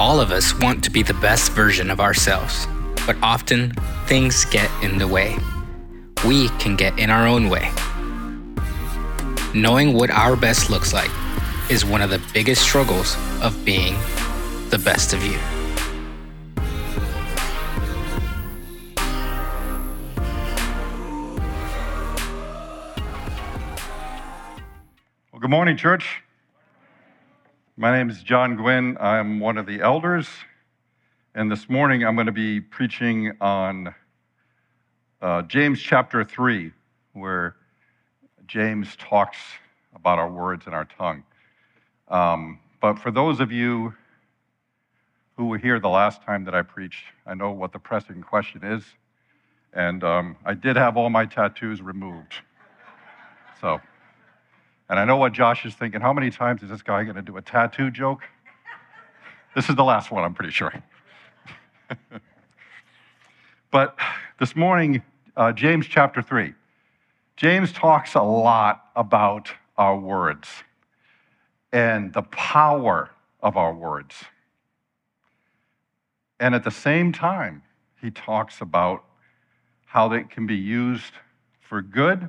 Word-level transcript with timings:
All 0.00 0.18
of 0.18 0.30
us 0.30 0.58
want 0.58 0.82
to 0.84 0.90
be 0.90 1.02
the 1.02 1.12
best 1.12 1.52
version 1.52 1.90
of 1.90 2.00
ourselves, 2.00 2.66
but 3.06 3.18
often 3.22 3.74
things 4.06 4.46
get 4.46 4.70
in 4.82 4.96
the 4.96 5.06
way. 5.06 5.36
We 6.26 6.48
can 6.58 6.74
get 6.74 6.98
in 6.98 7.10
our 7.10 7.26
own 7.26 7.50
way. 7.50 7.70
Knowing 9.52 9.92
what 9.92 10.08
our 10.10 10.36
best 10.36 10.70
looks 10.70 10.94
like 10.94 11.10
is 11.70 11.84
one 11.84 12.00
of 12.00 12.08
the 12.08 12.18
biggest 12.32 12.62
struggles 12.62 13.14
of 13.42 13.62
being 13.62 13.92
the 14.70 14.80
best 14.82 15.12
of 15.12 15.22
you. 15.22 15.38
Well, 25.30 25.40
good 25.40 25.50
morning, 25.50 25.76
church. 25.76 26.22
My 27.80 27.96
name 27.96 28.10
is 28.10 28.22
John 28.22 28.56
Gwynn. 28.56 28.98
I'm 29.00 29.40
one 29.40 29.56
of 29.56 29.64
the 29.64 29.80
elders. 29.80 30.28
And 31.34 31.50
this 31.50 31.66
morning 31.70 32.04
I'm 32.04 32.14
going 32.14 32.26
to 32.26 32.30
be 32.30 32.60
preaching 32.60 33.32
on 33.40 33.94
uh, 35.22 35.40
James 35.40 35.80
chapter 35.80 36.22
3, 36.22 36.72
where 37.14 37.56
James 38.46 38.94
talks 38.96 39.38
about 39.94 40.18
our 40.18 40.30
words 40.30 40.66
and 40.66 40.74
our 40.74 40.84
tongue. 40.84 41.22
Um, 42.08 42.58
but 42.82 42.98
for 42.98 43.10
those 43.10 43.40
of 43.40 43.50
you 43.50 43.94
who 45.38 45.46
were 45.46 45.56
here 45.56 45.80
the 45.80 45.88
last 45.88 46.20
time 46.22 46.44
that 46.44 46.54
I 46.54 46.60
preached, 46.60 47.04
I 47.24 47.32
know 47.32 47.50
what 47.50 47.72
the 47.72 47.78
pressing 47.78 48.20
question 48.20 48.62
is. 48.62 48.84
And 49.72 50.04
um, 50.04 50.36
I 50.44 50.52
did 50.52 50.76
have 50.76 50.98
all 50.98 51.08
my 51.08 51.24
tattoos 51.24 51.80
removed. 51.80 52.34
So. 53.58 53.80
And 54.90 54.98
I 54.98 55.04
know 55.04 55.16
what 55.16 55.32
Josh 55.32 55.64
is 55.64 55.72
thinking. 55.74 56.00
How 56.00 56.12
many 56.12 56.30
times 56.30 56.64
is 56.64 56.68
this 56.68 56.82
guy 56.82 57.04
going 57.04 57.14
to 57.14 57.22
do 57.22 57.36
a 57.36 57.42
tattoo 57.42 57.92
joke? 57.92 58.22
This 59.54 59.68
is 59.68 59.76
the 59.76 59.84
last 59.84 60.10
one, 60.10 60.24
I'm 60.24 60.34
pretty 60.34 60.52
sure. 60.52 60.72
but 63.70 63.96
this 64.40 64.56
morning, 64.56 65.02
uh, 65.36 65.52
James 65.52 65.86
chapter 65.86 66.22
3. 66.22 66.54
James 67.36 67.72
talks 67.72 68.14
a 68.14 68.22
lot 68.22 68.86
about 68.96 69.52
our 69.78 69.96
words 69.96 70.48
and 71.72 72.12
the 72.12 72.22
power 72.22 73.10
of 73.40 73.56
our 73.56 73.72
words. 73.72 74.16
And 76.40 76.52
at 76.52 76.64
the 76.64 76.70
same 76.72 77.12
time, 77.12 77.62
he 78.00 78.10
talks 78.10 78.60
about 78.60 79.04
how 79.86 80.08
they 80.08 80.24
can 80.24 80.48
be 80.48 80.56
used 80.56 81.12
for 81.60 81.80
good 81.80 82.28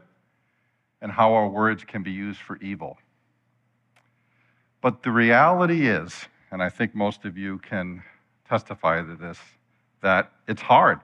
and 1.02 1.12
how 1.12 1.34
our 1.34 1.48
words 1.48 1.84
can 1.84 2.04
be 2.04 2.12
used 2.12 2.40
for 2.40 2.58
evil. 2.58 2.98
But 4.82 5.04
the 5.04 5.12
reality 5.12 5.88
is, 5.88 6.26
and 6.52 6.62
I 6.62 6.70
think 6.70 6.96
most 6.96 7.26
of 7.26 7.38
you 7.38 7.60
can 7.60 8.04
testify 8.48 9.02
to 9.02 9.16
this, 9.16 9.40
that 10.02 10.32
it's 10.48 10.62
hard. 10.62 11.00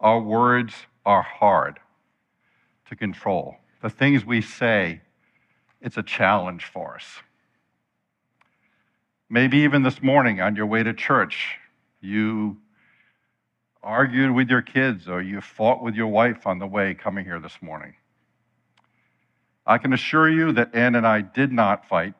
Our 0.00 0.20
words 0.20 0.74
are 1.04 1.22
hard 1.22 1.80
to 2.88 2.96
control. 2.96 3.56
The 3.82 3.90
things 3.90 4.24
we 4.24 4.40
say, 4.42 5.00
it's 5.80 5.96
a 5.96 6.02
challenge 6.02 6.64
for 6.64 6.96
us. 6.96 7.04
Maybe 9.30 9.58
even 9.58 9.82
this 9.82 10.02
morning 10.02 10.40
on 10.40 10.56
your 10.56 10.66
way 10.66 10.82
to 10.82 10.94
church, 10.94 11.58
you 12.00 12.56
argued 13.82 14.30
with 14.32 14.48
your 14.48 14.62
kids 14.62 15.08
or 15.08 15.22
you 15.22 15.40
fought 15.40 15.82
with 15.82 15.94
your 15.94 16.06
wife 16.06 16.46
on 16.46 16.58
the 16.58 16.66
way 16.66 16.94
coming 16.94 17.24
here 17.24 17.38
this 17.38 17.58
morning. 17.60 17.94
I 19.68 19.76
can 19.76 19.92
assure 19.92 20.30
you 20.30 20.50
that 20.52 20.74
Ann 20.74 20.94
and 20.94 21.06
I 21.06 21.20
did 21.20 21.52
not 21.52 21.86
fight. 21.86 22.14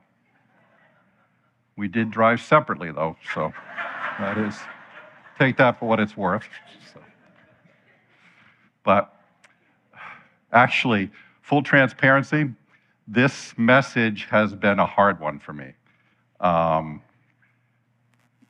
We 1.79 1.89
did 1.89 2.11
drive 2.11 2.43
separately, 2.43 2.93
though, 2.93 3.17
so 3.33 3.55
that 4.19 4.37
is, 4.37 4.55
take 5.39 5.57
that 5.57 5.79
for 5.79 5.89
what 5.89 5.99
it's 5.99 6.15
worth. 6.15 6.45
So. 6.93 7.01
But 8.85 9.15
actually, 10.53 11.11
full 11.41 11.63
transparency, 11.63 12.51
this 13.07 13.55
message 13.57 14.27
has 14.31 14.55
been 14.55 14.79
a 14.79 14.87
hard 14.87 15.19
one 15.19 15.39
for 15.39 15.55
me. 15.55 15.73
Um, 16.41 17.01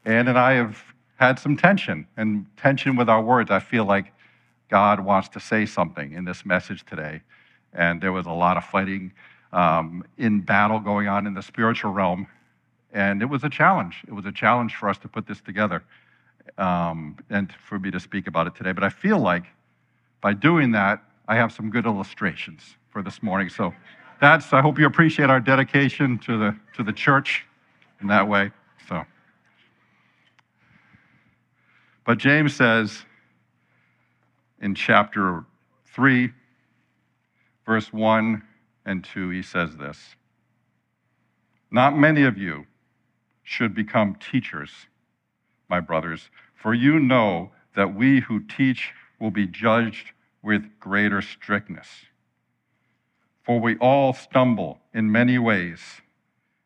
Ann 0.07 0.27
and 0.27 0.39
I 0.39 0.55
have 0.55 0.83
had 1.21 1.39
some 1.39 1.57
tension, 1.57 2.05
and 2.17 2.47
tension 2.57 2.97
with 2.97 3.09
our 3.09 3.23
words. 3.23 3.53
I 3.53 3.61
feel 3.61 3.85
like 3.85 4.13
God 4.69 4.99
wants 4.99 5.29
to 5.31 5.41
say 5.41 5.67
something 5.67 6.15
in 6.15 6.25
this 6.25 6.45
message 6.45 6.85
today 6.85 7.23
and 7.73 8.01
there 8.01 8.13
was 8.13 8.27
a 8.27 8.33
lot 8.33 8.57
of 8.57 8.65
fighting 8.65 9.13
um, 9.53 10.05
in 10.17 10.41
battle 10.41 10.81
going 10.81 11.09
on 11.09 11.27
in 11.27 11.35
the 11.35 11.43
spiritual 11.43 11.93
realm. 11.93 12.27
And 12.93 13.23
it 13.23 13.27
was 13.27 13.45
a 13.45 13.51
challenge. 13.51 14.03
It 14.07 14.13
was 14.13 14.25
a 14.27 14.33
challenge 14.33 14.75
for 14.75 14.89
us 14.89 14.99
to 14.99 15.09
put 15.09 15.27
this 15.27 15.41
together 15.41 15.83
um, 16.57 17.17
and 17.31 17.53
for 17.65 17.79
me 17.79 17.91
to 17.91 18.01
speak 18.01 18.27
about 18.27 18.47
it 18.47 18.55
today. 18.55 18.73
But 18.73 18.85
I 18.85 18.89
feel 18.89 19.19
like 19.19 19.45
by 20.21 20.33
doing 20.33 20.73
that, 20.73 21.03
I 21.29 21.37
have 21.37 21.53
some 21.53 21.71
good 21.71 21.87
illustrations 21.87 22.77
for 22.91 23.03
this 23.03 23.23
morning. 23.23 23.51
So 23.51 23.75
that's, 24.21 24.53
I 24.53 24.63
hope 24.63 24.79
you 24.79 24.87
appreciate 24.87 25.31
our 25.31 25.41
dedication 25.41 26.19
to 26.21 26.39
the, 26.39 26.57
to 26.77 26.83
the 26.83 26.93
church 26.93 27.45
in 28.01 28.09
that 28.09 28.27
way. 28.27 28.51
So, 28.89 29.05
but 32.07 32.19
James 32.19 32.57
says 32.57 33.05
in 34.61 34.75
chapter 34.75 35.45
3, 35.95 36.33
verse 37.69 37.93
1 37.93 38.43
and 38.87 39.05
2, 39.05 39.29
he 39.29 39.43
says 39.43 39.77
this 39.77 40.17
Not 41.71 41.97
many 41.97 42.25
of 42.25 42.39
you 42.39 42.67
should 43.43 43.75
become 43.75 44.17
teachers, 44.17 44.71
my 45.69 45.79
brothers, 45.79 46.31
for 46.55 46.73
you 46.73 46.99
know 46.99 47.51
that 47.77 47.95
we 47.95 48.21
who 48.21 48.41
teach 48.41 48.95
will 49.21 49.31
be 49.31 49.47
judged 49.47 50.13
with 50.43 50.81
greater 50.81 51.21
strictness. 51.21 51.89
For 53.43 53.61
we 53.61 53.77
all 53.77 54.15
stumble 54.15 54.79
in 54.95 55.13
many 55.13 55.39
ways, 55.39 55.81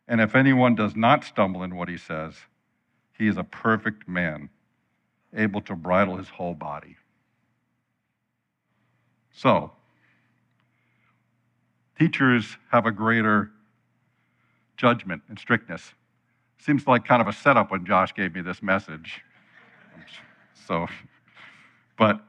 and 0.07 0.21
if 0.21 0.37
anyone 0.37 0.77
does 0.77 0.95
not 0.95 1.25
stumble 1.25 1.65
in 1.65 1.75
what 1.75 1.89
he 1.89 1.97
says, 1.97 2.35
he 3.19 3.27
is 3.27 3.37
a 3.37 3.45
perfect 3.45 4.09
man, 4.09 4.51
able 5.35 5.63
to 5.63 5.75
bridle 5.75 6.17
his 6.17 6.29
whole 6.29 6.55
body. 6.55 6.97
So, 9.33 9.73
teachers 12.03 12.57
have 12.73 12.85
a 12.85 12.91
greater 12.91 13.53
judgment 14.77 15.23
and 15.29 15.39
strictness. 15.39 15.93
Seems 16.59 16.85
like 16.89 17.05
kind 17.05 17.23
of 17.23 17.29
a 17.29 17.33
setup 17.33 17.71
when 17.71 17.87
Josh 17.87 18.13
gave 18.13 18.35
me 18.35 18.41
this 18.41 18.61
message. 18.61 19.23
So, 20.67 20.89
but 21.97 22.21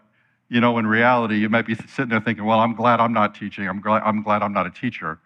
you 0.47 0.61
know, 0.61 0.77
in 0.77 0.85
reality, 0.85 1.37
you 1.37 1.49
might 1.49 1.65
be 1.65 1.73
sitting 1.73 2.09
there 2.09 2.19
thinking, 2.19 2.45
well, 2.45 2.59
I'm 2.59 2.75
glad 2.75 2.99
I'm 2.99 3.13
not 3.13 3.33
teaching. 3.33 3.67
I'm 3.67 3.81
glad, 3.81 4.03
I'm 4.03 4.21
glad 4.21 4.43
I'm 4.43 4.53
not 4.53 4.67
a 4.67 4.69
teacher. 4.69 5.17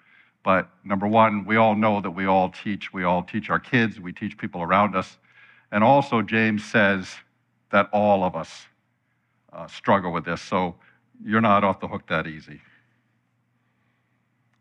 But 0.44 0.69
number 0.85 1.08
one, 1.08 1.44
we 1.44 1.58
all 1.58 1.75
know 1.75 2.00
that 2.00 2.12
we 2.12 2.25
all 2.25 2.50
teach. 2.50 2.94
We 2.94 3.03
all 3.03 3.24
teach 3.24 3.50
our 3.50 3.59
kids, 3.59 4.00
we 4.00 4.14
teach 4.14 4.38
people 4.38 4.62
around 4.62 4.96
us. 4.96 5.18
And 5.74 5.84
also, 5.84 6.22
James 6.22 6.64
says 6.64 7.14
that 7.72 7.90
all 7.91 8.24
of 8.24 8.38
us 8.38 8.66
uh, 9.52 9.68
struggle 9.68 10.14
with 10.14 10.24
this. 10.24 10.41
So 10.41 10.75
you're 11.22 11.41
not 11.41 11.66
off 11.66 11.81
the 11.81 11.88
hook 11.90 12.08
that 12.08 12.28
easy. 12.28 12.62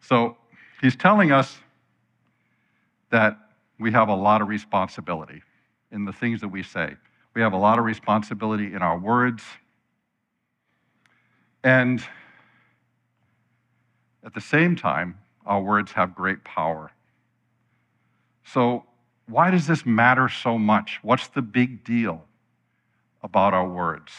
So 0.07 0.37
he's 0.81 0.95
telling 0.95 1.33
us 1.33 1.59
that 3.11 3.37
we 3.79 3.91
have 3.91 4.09
a 4.09 4.15
lot 4.15 4.41
of 4.41 4.47
responsibility 4.47 5.43
in 5.91 6.05
the 6.05 6.13
things 6.13 6.41
that 6.43 6.49
we 6.49 6.63
say. 6.63 6.95
We 7.35 7.43
have 7.43 7.53
a 7.53 7.57
lot 7.59 7.81
of 7.81 7.85
responsibility 7.85 8.73
in 8.73 8.83
our 8.83 8.97
words. 8.97 9.43
And 11.65 12.01
at 14.25 14.33
the 14.33 14.41
same 14.41 14.77
time, 14.77 15.19
our 15.45 15.61
words 15.61 15.91
have 15.93 16.15
great 16.15 16.45
power. 16.45 16.93
So, 18.45 18.85
why 19.27 19.51
does 19.51 19.67
this 19.67 19.85
matter 19.85 20.29
so 20.29 20.57
much? 20.57 21.01
What's 21.03 21.27
the 21.27 21.43
big 21.43 21.83
deal 21.83 22.25
about 23.25 23.55
our 23.55 23.69
words? 23.69 24.13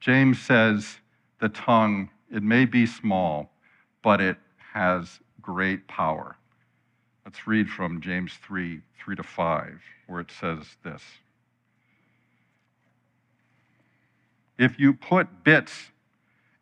James 0.00 0.40
says 0.40 0.98
the 1.38 1.48
tongue, 1.48 2.10
it 2.34 2.42
may 2.42 2.64
be 2.64 2.84
small, 2.84 3.52
but 4.02 4.20
it 4.20 4.36
has 4.72 5.20
great 5.40 5.86
power. 5.88 6.36
Let's 7.24 7.46
read 7.46 7.68
from 7.68 8.00
James 8.00 8.32
3 8.42 8.80
3 8.98 9.16
to 9.16 9.22
5, 9.22 9.80
where 10.06 10.20
it 10.20 10.30
says 10.30 10.76
this 10.84 11.02
If 14.58 14.78
you 14.78 14.92
put 14.92 15.44
bits 15.44 15.90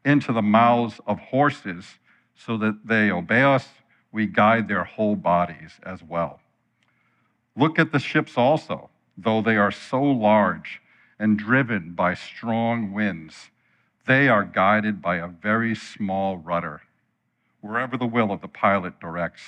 into 0.04 0.32
the 0.32 0.42
mouths 0.42 1.00
of 1.06 1.18
horses 1.18 1.84
so 2.34 2.56
that 2.58 2.86
they 2.86 3.10
obey 3.10 3.42
us, 3.42 3.68
we 4.12 4.26
guide 4.26 4.68
their 4.68 4.84
whole 4.84 5.16
bodies 5.16 5.72
as 5.82 6.02
well. 6.02 6.40
Look 7.56 7.78
at 7.78 7.92
the 7.92 7.98
ships 7.98 8.34
also, 8.36 8.90
though 9.16 9.42
they 9.42 9.56
are 9.56 9.72
so 9.72 10.00
large 10.02 10.80
and 11.18 11.36
driven 11.36 11.92
by 11.92 12.14
strong 12.14 12.92
winds, 12.92 13.50
they 14.06 14.28
are 14.28 14.44
guided 14.44 15.02
by 15.02 15.16
a 15.16 15.26
very 15.26 15.74
small 15.74 16.36
rudder 16.36 16.82
wherever 17.60 17.96
the 17.96 18.06
will 18.06 18.30
of 18.30 18.40
the 18.40 18.48
pilot 18.48 18.98
directs. 19.00 19.42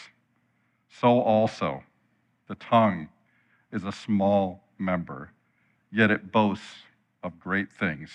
So 0.88 1.20
also, 1.20 1.82
the 2.48 2.54
tongue, 2.56 3.08
is 3.72 3.84
a 3.84 3.92
small 3.92 4.64
member, 4.78 5.30
yet 5.92 6.10
it 6.10 6.32
boasts 6.32 6.82
of 7.22 7.38
great 7.38 7.70
things. 7.70 8.10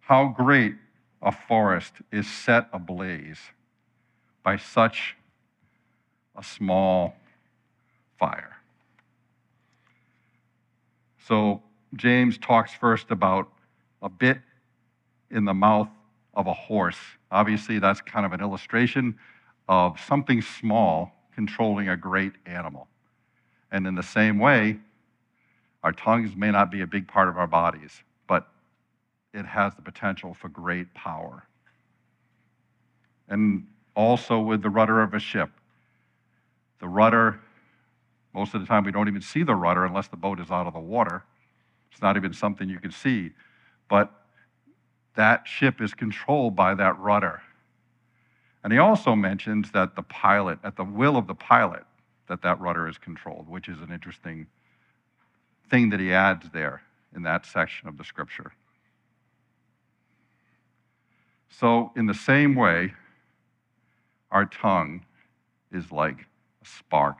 How 0.00 0.28
great 0.28 0.74
a 1.22 1.32
forest 1.32 1.94
is 2.12 2.26
set 2.26 2.68
ablaze 2.72 3.38
by 4.42 4.56
such 4.56 5.16
a 6.36 6.42
small 6.42 7.14
fire. 8.18 8.56
So, 11.26 11.62
James 11.94 12.38
talks 12.38 12.72
first 12.72 13.10
about 13.10 13.48
a 14.02 14.08
bit 14.08 14.38
in 15.30 15.44
the 15.44 15.54
mouth 15.54 15.88
of 16.34 16.46
a 16.46 16.52
horse. 16.52 16.98
Obviously, 17.30 17.78
that's 17.78 18.00
kind 18.00 18.26
of 18.26 18.32
an 18.32 18.40
illustration 18.40 19.18
of 19.68 20.00
something 20.00 20.42
small 20.42 21.12
controlling 21.34 21.88
a 21.88 21.96
great 21.96 22.32
animal. 22.44 22.88
And 23.70 23.86
in 23.86 23.94
the 23.94 24.02
same 24.02 24.38
way, 24.38 24.78
our 25.82 25.92
tongues 25.92 26.34
may 26.36 26.50
not 26.50 26.70
be 26.70 26.80
a 26.80 26.86
big 26.86 27.06
part 27.06 27.28
of 27.28 27.36
our 27.38 27.46
bodies, 27.46 28.02
but 28.26 28.48
it 29.32 29.46
has 29.46 29.74
the 29.74 29.82
potential 29.82 30.34
for 30.34 30.48
great 30.48 30.92
power. 30.92 31.46
And 33.28 33.66
also 33.94 34.40
with 34.40 34.62
the 34.62 34.70
rudder 34.70 35.00
of 35.00 35.14
a 35.14 35.20
ship. 35.20 35.50
The 36.80 36.88
rudder, 36.88 37.40
most 38.34 38.54
of 38.54 38.60
the 38.60 38.66
time 38.66 38.84
we 38.84 38.92
don't 38.92 39.08
even 39.08 39.22
see 39.22 39.42
the 39.42 39.54
rudder 39.54 39.84
unless 39.84 40.08
the 40.08 40.16
boat 40.16 40.40
is 40.40 40.50
out 40.50 40.66
of 40.66 40.72
the 40.72 40.80
water. 40.80 41.22
It's 41.92 42.02
not 42.02 42.16
even 42.16 42.32
something 42.32 42.68
you 42.68 42.80
can 42.80 42.92
see. 42.92 43.30
But 43.88 44.12
that 45.16 45.46
ship 45.46 45.80
is 45.80 45.94
controlled 45.94 46.54
by 46.54 46.74
that 46.74 46.98
rudder. 46.98 47.42
And 48.62 48.72
he 48.72 48.78
also 48.78 49.14
mentions 49.14 49.70
that 49.72 49.96
the 49.96 50.02
pilot, 50.02 50.58
at 50.62 50.76
the 50.76 50.84
will 50.84 51.16
of 51.16 51.26
the 51.26 51.34
pilot, 51.34 51.84
that 52.28 52.42
that 52.42 52.60
rudder 52.60 52.88
is 52.88 52.98
controlled, 52.98 53.48
which 53.48 53.68
is 53.68 53.80
an 53.80 53.90
interesting 53.90 54.46
thing 55.70 55.90
that 55.90 56.00
he 56.00 56.12
adds 56.12 56.48
there 56.52 56.82
in 57.14 57.22
that 57.22 57.46
section 57.46 57.88
of 57.88 57.96
the 57.96 58.04
scripture. 58.04 58.52
So, 61.48 61.92
in 61.96 62.06
the 62.06 62.14
same 62.14 62.54
way, 62.54 62.94
our 64.30 64.46
tongue 64.46 65.04
is 65.72 65.90
like 65.90 66.26
a 66.62 66.66
spark. 66.66 67.16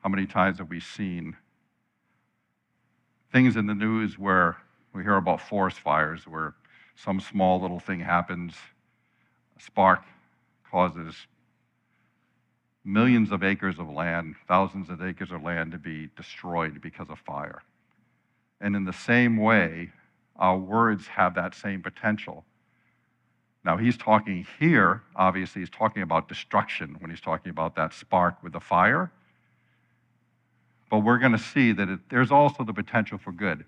How 0.00 0.08
many 0.08 0.26
times 0.26 0.58
have 0.58 0.68
we 0.68 0.80
seen 0.80 1.36
things 3.32 3.56
in 3.56 3.66
the 3.66 3.74
news 3.74 4.18
where 4.18 4.58
we 4.94 5.02
hear 5.02 5.16
about 5.16 5.40
forest 5.40 5.78
fires, 5.78 6.26
where 6.26 6.54
some 6.96 7.20
small 7.20 7.60
little 7.60 7.80
thing 7.80 8.00
happens, 8.00 8.54
a 9.58 9.62
spark 9.62 10.02
causes 10.70 11.14
millions 12.84 13.30
of 13.30 13.42
acres 13.42 13.78
of 13.78 13.88
land, 13.88 14.34
thousands 14.48 14.90
of 14.90 15.02
acres 15.02 15.30
of 15.30 15.42
land 15.42 15.72
to 15.72 15.78
be 15.78 16.10
destroyed 16.16 16.80
because 16.80 17.08
of 17.10 17.18
fire. 17.20 17.62
And 18.60 18.74
in 18.76 18.84
the 18.84 18.92
same 18.92 19.36
way, 19.36 19.90
our 20.36 20.58
words 20.58 21.06
have 21.08 21.34
that 21.34 21.54
same 21.54 21.82
potential. 21.82 22.44
Now, 23.64 23.76
he's 23.76 23.96
talking 23.96 24.46
here, 24.58 25.02
obviously, 25.14 25.62
he's 25.62 25.70
talking 25.70 26.02
about 26.02 26.28
destruction 26.28 26.96
when 26.98 27.10
he's 27.10 27.20
talking 27.20 27.50
about 27.50 27.76
that 27.76 27.94
spark 27.94 28.42
with 28.42 28.52
the 28.52 28.60
fire. 28.60 29.12
But 30.90 30.98
we're 30.98 31.18
going 31.18 31.32
to 31.32 31.38
see 31.38 31.72
that 31.72 31.88
it, 31.88 32.00
there's 32.08 32.32
also 32.32 32.64
the 32.64 32.72
potential 32.72 33.18
for 33.18 33.32
good 33.32 33.64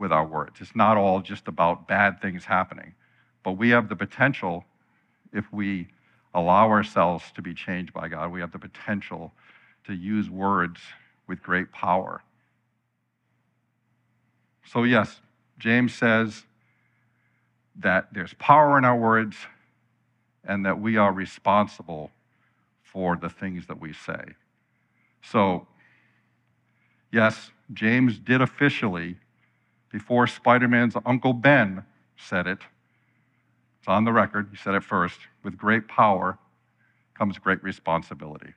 with 0.00 0.10
our 0.10 0.26
words. 0.26 0.60
It's 0.60 0.74
not 0.74 0.96
all 0.96 1.20
just 1.20 1.46
about 1.46 1.86
bad 1.86 2.20
things 2.20 2.44
happening, 2.44 2.94
but 3.44 3.52
we 3.52 3.68
have 3.70 3.88
the 3.88 3.94
potential, 3.94 4.64
if 5.32 5.44
we 5.52 5.88
allow 6.34 6.68
ourselves 6.70 7.24
to 7.34 7.42
be 7.42 7.52
changed 7.54 7.92
by 7.92 8.08
God, 8.08 8.32
we 8.32 8.40
have 8.40 8.50
the 8.50 8.58
potential 8.58 9.32
to 9.84 9.92
use 9.92 10.30
words 10.30 10.80
with 11.28 11.42
great 11.42 11.70
power. 11.70 12.22
So, 14.64 14.84
yes, 14.84 15.20
James 15.58 15.94
says 15.94 16.44
that 17.76 18.08
there's 18.12 18.34
power 18.34 18.78
in 18.78 18.84
our 18.84 18.96
words 18.96 19.36
and 20.44 20.64
that 20.64 20.80
we 20.80 20.96
are 20.96 21.12
responsible 21.12 22.10
for 22.82 23.16
the 23.16 23.28
things 23.28 23.66
that 23.66 23.80
we 23.80 23.92
say. 23.92 24.22
So, 25.22 25.66
yes, 27.12 27.50
James 27.72 28.18
did 28.18 28.40
officially, 28.40 29.16
before 29.90 30.26
Spider 30.26 30.68
Man's 30.68 30.94
Uncle 31.04 31.32
Ben 31.32 31.84
said 32.16 32.46
it, 32.46 32.58
it's 33.78 33.88
on 33.88 34.04
the 34.04 34.12
record, 34.12 34.48
he 34.50 34.56
said 34.56 34.74
it 34.74 34.84
first 34.84 35.18
with 35.42 35.56
great 35.56 35.88
power 35.88 36.38
comes 37.14 37.38
great 37.38 37.62
responsibility. 37.62 38.54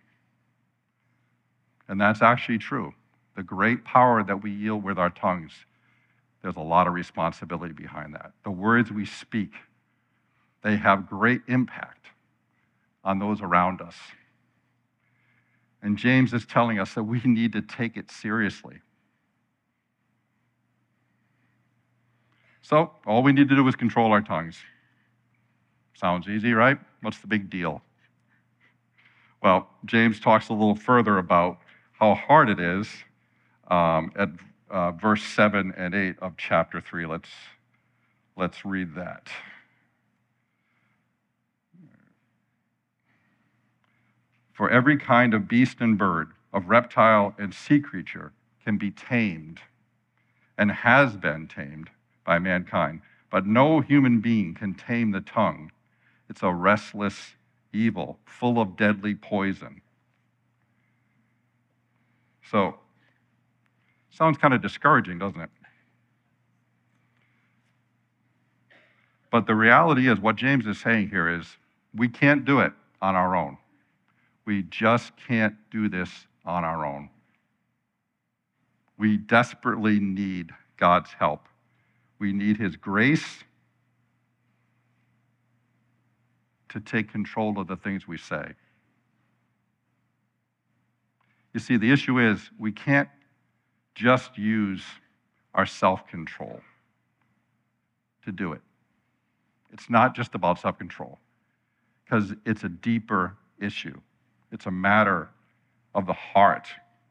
And 1.88 2.00
that's 2.00 2.22
actually 2.22 2.58
true. 2.58 2.94
The 3.36 3.44
great 3.44 3.84
power 3.84 4.24
that 4.24 4.44
we 4.44 4.52
yield 4.52 4.84
with 4.84 4.98
our 4.98 5.10
tongues 5.10 5.54
there's 6.44 6.58
a 6.58 6.62
lot 6.62 6.88
of 6.88 6.94
responsibility 6.94 7.74
behind 7.74 8.14
that. 8.14 8.34
The 8.44 8.52
words 8.52 8.92
we 8.92 9.06
speak, 9.06 9.54
they 10.62 10.76
have 10.76 11.08
great 11.10 11.42
impact 11.48 12.08
on 13.04 13.18
those 13.18 13.42
around 13.42 13.82
us. 13.82 13.96
And 15.82 15.98
James 15.98 16.34
is 16.34 16.46
telling 16.46 16.80
us 16.80 16.94
that 16.94 17.04
we 17.04 17.22
need 17.24 17.54
to 17.54 17.62
take 17.62 17.98
it 17.98 18.12
seriously. 18.12 18.80
So, 22.64 22.92
all 23.06 23.22
we 23.24 23.34
need 23.34 23.50
to 23.50 23.56
do 23.56 23.68
is 23.68 23.76
control 23.76 24.14
our 24.14 24.22
tongues. 24.22 24.58
Sounds 25.96 26.30
easy, 26.30 26.54
right? 26.54 26.80
What's 27.02 27.20
the 27.20 27.28
big 27.28 27.50
deal? 27.50 27.82
Well, 29.44 29.68
James 29.84 30.22
talks 30.22 30.48
a 30.48 30.54
little 30.54 30.76
further 30.76 31.18
about 31.18 31.60
how 31.92 32.16
hard 32.16 32.48
it 32.48 32.62
is 32.62 32.88
um, 33.68 34.14
at 34.16 34.30
uh, 34.72 34.94
verse 34.94 35.22
7 35.24 35.74
and 35.76 35.94
8 35.94 36.16
of 36.20 36.38
chapter 36.38 36.80
3. 36.80 37.06
Let's, 37.06 37.30
let's 38.38 38.64
read 38.64 38.96
that. 38.96 39.28
For 44.54 44.70
every 44.70 44.98
kind 44.98 45.34
of 45.34 45.50
beast 45.50 45.82
and 45.82 45.98
bird, 45.98 46.30
of 46.54 46.70
reptile 46.70 47.36
and 47.38 47.54
sea 47.54 47.82
creature 47.82 48.32
can 48.64 48.78
be 48.78 48.90
tamed 48.90 49.60
and 50.58 50.72
has 50.72 51.18
been 51.18 51.48
tamed 51.48 51.90
by 52.26 52.40
mankind, 52.40 53.02
but 53.30 53.46
no 53.46 53.82
human 53.82 54.20
being 54.20 54.54
can 54.54 54.74
tame 54.74 55.12
the 55.12 55.22
tongue. 55.22 55.72
It's 56.30 56.44
a 56.44 56.54
restless 56.54 57.36
evil, 57.74 58.20
full 58.26 58.60
of 58.60 58.78
deadly 58.78 59.16
poison. 59.16 59.82
So, 62.50 62.76
Sounds 64.14 64.38
kind 64.38 64.54
of 64.54 64.62
discouraging, 64.62 65.18
doesn't 65.18 65.42
it? 65.42 65.50
But 69.32 69.48
the 69.48 69.56
reality 69.56 70.08
is, 70.08 70.20
what 70.20 70.36
James 70.36 70.68
is 70.68 70.80
saying 70.80 71.10
here 71.10 71.28
is 71.28 71.58
we 71.96 72.08
can't 72.08 72.46
do 72.46 72.60
it 72.60 72.74
on 73.02 73.16
our 73.16 73.36
own. 73.36 73.58
We 74.46 74.64
just 74.64 75.14
can't 75.28 75.56
do 75.72 75.90
this 75.90 76.28
on 76.46 76.64
our 76.64 76.86
own. 76.86 77.10
We 79.00 79.18
desperately 79.18 80.00
need 80.00 80.52
God's 80.78 81.12
help. 81.14 81.48
We 82.24 82.32
need 82.32 82.56
His 82.56 82.78
grace 82.78 83.44
to 86.70 86.80
take 86.80 87.12
control 87.12 87.60
of 87.60 87.68
the 87.68 87.76
things 87.76 88.08
we 88.08 88.18
say. 88.18 88.54
You 91.54 91.60
see, 91.60 91.76
the 91.76 91.92
issue 91.92 92.20
is 92.20 92.50
we 92.58 92.72
can't 92.72 93.10
just 93.94 94.38
use 94.38 94.84
our 95.54 95.66
self 95.66 96.08
control 96.08 96.62
to 98.24 98.32
do 98.32 98.54
it. 98.54 98.62
It's 99.74 99.90
not 99.90 100.16
just 100.16 100.34
about 100.34 100.62
self 100.62 100.78
control, 100.78 101.20
because 102.06 102.34
it's 102.46 102.64
a 102.64 102.70
deeper 102.70 103.36
issue. 103.60 104.00
It's 104.50 104.66
a 104.66 104.72
matter 104.72 105.28
of 105.94 106.06
the 106.06 106.14
heart. 106.14 106.70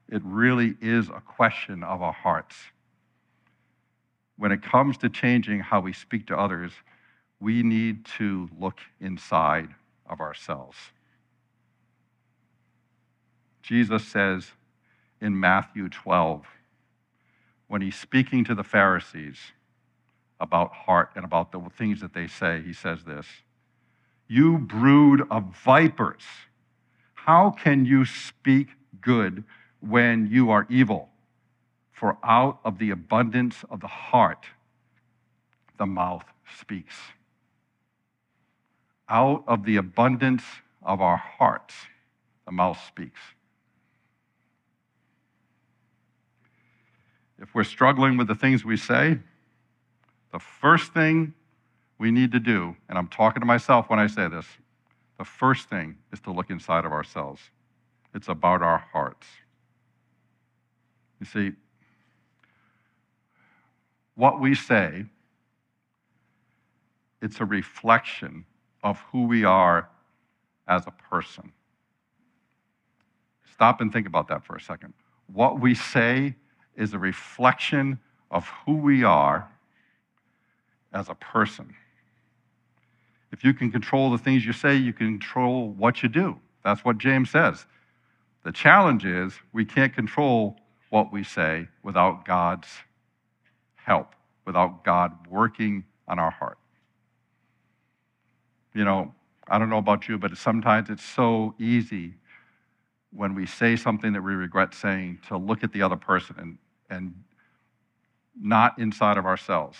It 0.09 0.23
really 0.25 0.75
is 0.81 1.11
a 1.11 1.21
question 1.21 1.83
of 1.83 2.01
our 2.01 2.15
hearts. 2.15 2.57
When 4.37 4.53
it 4.53 4.63
comes 4.63 4.97
to 4.99 5.09
changing 5.09 5.61
how 5.61 5.81
we 5.81 5.93
speak 5.93 6.27
to 6.29 6.37
others, 6.37 6.73
we 7.41 7.63
need 7.63 8.05
to 8.19 8.49
look 8.59 8.79
inside 9.01 9.69
of 10.07 10.21
ourselves. 10.21 10.77
Jesus 13.63 14.07
says 14.07 14.53
in 15.21 15.39
Matthew 15.39 15.89
12, 15.89 16.45
when 17.69 17.81
he's 17.81 17.97
speaking 17.97 18.45
to 18.45 18.55
the 18.55 18.65
Pharisees 18.65 19.39
about 20.41 20.73
heart 20.73 21.11
and 21.15 21.25
about 21.25 21.53
the 21.53 21.61
things 21.79 22.01
that 22.01 22.13
they 22.13 22.27
say, 22.27 22.61
he 22.63 22.73
says 22.73 23.05
this 23.05 23.27
You 24.29 24.59
brood 24.59 25.23
of 25.31 25.57
vipers, 25.65 26.25
how 27.15 27.51
can 27.51 27.87
you 27.87 28.05
speak 28.05 28.69
good 29.01 29.45
when 29.81 30.29
you 30.31 30.51
are 30.51 30.67
evil? 30.69 31.09
For 32.03 32.19
out 32.25 32.59
of 32.65 32.79
the 32.79 32.91
abundance 32.91 33.65
of 33.71 33.79
the 33.79 33.87
heart, 33.87 34.47
the 35.79 35.87
mouth 35.87 36.25
speaks. 36.59 36.97
Out 39.09 39.45
of 39.47 39.65
the 39.65 39.77
abundance 39.77 40.43
of 40.83 41.01
our 41.01 41.17
hearts, 41.17 41.77
the 42.45 42.51
mouth 42.51 42.81
speaks. 42.89 43.21
if 47.41 47.55
we're 47.55 47.63
struggling 47.63 48.17
with 48.17 48.27
the 48.27 48.35
things 48.35 48.65
we 48.65 48.77
say, 48.77 49.21
the 50.33 50.41
first 50.41 50.93
thing 50.93 51.35
we 51.99 52.11
need 52.11 52.33
to 52.33 52.41
do, 52.41 52.75
and 52.89 52.99
I'm 52.99 53.07
talking 53.07 53.41
to 53.41 53.47
myself 53.47 53.89
when 53.89 54.01
I 54.01 54.09
say 54.09 54.27
this, 54.27 54.47
the 55.19 55.25
first 55.25 55.69
thing 55.69 55.99
is 56.13 56.19
to 56.23 56.33
look 56.33 56.51
inside 56.51 56.85
of 56.85 56.91
ourselves. 56.91 57.41
It's 58.13 58.27
about 58.27 58.61
our 58.61 58.79
hearts. 58.93 59.29
You 61.21 61.27
see, 61.27 61.53
what 64.15 64.41
we 64.41 64.55
say, 64.55 65.07
it's 67.21 67.41
a 67.41 67.45
reflection 67.45 68.45
of 68.83 68.99
who 69.13 69.27
we 69.27 69.45
are 69.45 69.89
as 70.69 70.87
a 70.87 70.91
person. 70.91 71.53
Stop 73.53 73.81
and 73.81 73.93
think 73.93 74.07
about 74.07 74.29
that 74.29 74.45
for 74.45 74.57
a 74.57 74.61
second. 74.61 74.93
What 75.33 75.61
we 75.61 75.75
say 75.75 76.35
is 76.77 76.95
a 76.95 76.99
reflection 76.99 78.01
of 78.31 78.49
who 78.67 78.77
we 78.77 79.05
are 79.05 79.49
as 80.93 81.09
a 81.09 81.15
person. 81.15 81.75
If 83.31 83.45
you 83.45 83.55
can 83.55 83.71
control 83.71 84.11
the 84.11 84.19
things 84.19 84.45
you 84.45 84.53
say, 84.53 84.77
you 84.77 84.93
can 84.93 85.19
control 85.19 85.71
what 85.71 86.03
you 86.03 86.09
do. 86.09 86.39
That's 86.65 86.85
what 86.85 86.99
James 86.99 87.31
says. 87.31 87.67
The 88.45 88.53
challenge 88.53 89.05
is 89.05 89.35
we 89.53 89.65
can't 89.65 89.95
control 89.95 90.57
what 90.91 91.13
we 91.13 91.25
say 91.25 91.69
without 91.83 92.25
God's 92.25 92.69
help, 93.85 94.15
without 94.47 94.85
God 94.85 95.13
working 95.29 95.85
on 96.09 96.19
our 96.19 96.31
heart. 96.31 96.59
You 98.75 98.85
know, 98.85 99.15
I 99.49 99.59
don't 99.59 99.69
know 99.69 99.79
about 99.79 100.09
you, 100.09 100.19
but 100.19 100.37
sometimes 100.37 100.89
it's 100.89 101.05
so 101.05 101.55
easy 101.59 102.15
when 103.13 103.35
we 103.35 103.47
say 103.47 103.77
something 103.77 104.13
that 104.13 104.23
we 104.23 104.33
regret 104.33 104.75
saying 104.75 105.19
to 105.29 105.37
look 105.37 105.63
at 105.63 105.73
the 105.73 105.83
other 105.83 105.97
person 105.97 106.37
and, 106.39 106.59
and 106.89 107.15
not 108.41 108.79
inside 108.79 109.19
of 109.19 109.27
ourselves. 109.27 109.79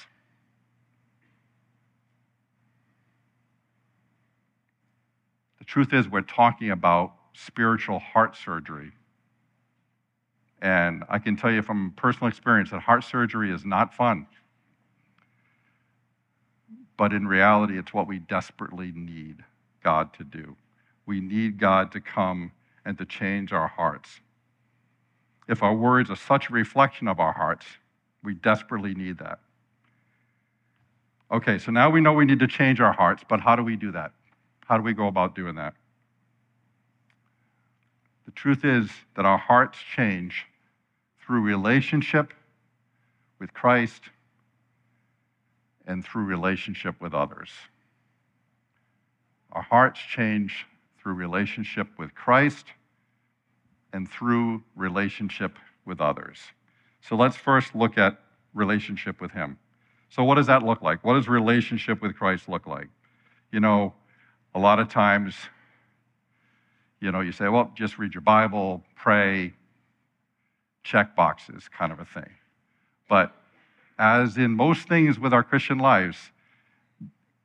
The 5.59 5.65
truth 5.65 5.93
is, 5.95 6.09
we're 6.09 6.21
talking 6.21 6.71
about 6.71 7.15
spiritual 7.35 7.99
heart 7.99 8.37
surgery. 8.37 8.93
And 10.63 11.03
I 11.09 11.19
can 11.19 11.37
tell 11.37 11.51
you 11.51 11.61
from 11.61 11.93
personal 11.97 12.29
experience 12.29 12.71
that 12.71 12.81
heart 12.81 13.03
surgery 13.03 13.53
is 13.53 13.65
not 13.65 13.93
fun. 13.93 14.29
But 16.97 17.13
in 17.13 17.27
reality, 17.27 17.77
it's 17.77 17.93
what 17.93 18.07
we 18.07 18.21
desperately 18.21 18.93
need 18.95 19.45
God 19.83 20.15
to 20.15 20.25
do. 20.25 20.57
We 21.05 21.21
need 21.21 21.59
God 21.59 21.91
to 21.93 22.01
come 22.01 22.53
and 22.85 22.97
to 22.99 23.05
change 23.05 23.53
our 23.53 23.67
hearts. 23.67 24.21
If 25.49 25.65
our 25.65 25.75
words 25.75 26.11
are 26.11 26.17
such 26.17 26.49
a 26.49 26.53
reflection 26.53 27.09
of 27.09 27.19
our 27.19 27.33
hearts, 27.33 27.67
we 28.23 28.35
desperately 28.35 28.95
need 28.95 29.19
that. 29.19 29.41
Okay, 31.33 31.59
so 31.59 31.73
now 31.73 31.91
we 31.91 32.01
know 32.01 32.13
we 32.13 32.25
need 32.25 32.39
to 32.39 32.47
change 32.47 32.81
our 32.81 32.93
hearts, 32.93 33.25
but 33.29 33.41
how 33.41 33.57
do 33.57 33.65
we 33.65 33.75
do 33.75 33.91
that? 33.91 34.13
How 34.67 34.77
do 34.77 34.85
we 34.85 34.93
go 34.93 35.09
about 35.09 35.35
doing 35.35 35.57
that? 35.57 35.75
The 38.27 38.31
truth 38.33 38.65
is 38.65 38.89
that 39.17 39.25
our 39.25 39.39
hearts 39.39 39.79
change 39.97 40.47
through 41.33 41.41
relationship 41.41 42.35
with 43.39 43.55
Christ 43.55 44.03
and 45.87 46.05
through 46.05 46.25
relationship 46.25 47.01
with 47.01 47.15
others. 47.15 47.49
Our 49.51 49.63
hearts 49.63 49.99
change 49.99 50.67
through 51.01 51.15
relationship 51.15 51.89
with 51.97 52.15
Christ 52.15 52.67
and 53.95 54.07
through 54.11 54.63
relationship 54.77 55.57
with 55.87 56.03
others. 56.03 56.37
So 57.01 57.17
let's 57.17 57.37
first 57.37 57.75
look 57.75 57.97
at 57.97 58.21
relationship 58.53 59.19
with 59.19 59.31
Him. 59.31 59.57
So, 60.11 60.25
what 60.25 60.35
does 60.35 60.49
that 60.49 60.63
look 60.63 60.83
like? 60.83 61.03
What 61.03 61.15
does 61.15 61.29
relationship 61.29 62.03
with 62.03 62.15
Christ 62.15 62.47
look 62.47 62.67
like? 62.67 62.89
You 63.51 63.61
know, 63.61 63.95
a 64.55 64.59
lot 64.59 64.81
of 64.81 64.91
times, 64.91 65.35
you 67.01 67.11
know, 67.11 67.21
you 67.23 67.33
say, 67.33 67.49
well, 67.49 67.73
just 67.75 67.99
read 67.99 68.13
your 68.13 68.21
Bible, 68.21 68.83
pray, 68.97 69.55
check 70.83 71.15
boxes, 71.15 71.69
kind 71.69 71.93
of 71.93 72.01
a 72.01 72.05
thing. 72.05 72.31
But 73.09 73.35
as 73.99 74.37
in 74.37 74.53
most 74.53 74.89
things 74.89 75.19
with 75.19 75.33
our 75.33 75.43
Christian 75.43 75.79
lives, 75.79 76.17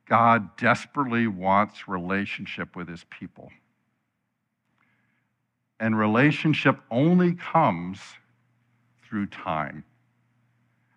God 0.06 0.56
desperately 0.56 1.26
wants 1.26 1.86
relationship 1.86 2.74
with 2.74 2.88
his 2.88 3.04
people. 3.10 3.50
And 5.78 5.96
relationship 5.96 6.80
only 6.90 7.34
comes 7.34 8.00
through 9.06 9.26
time, 9.26 9.84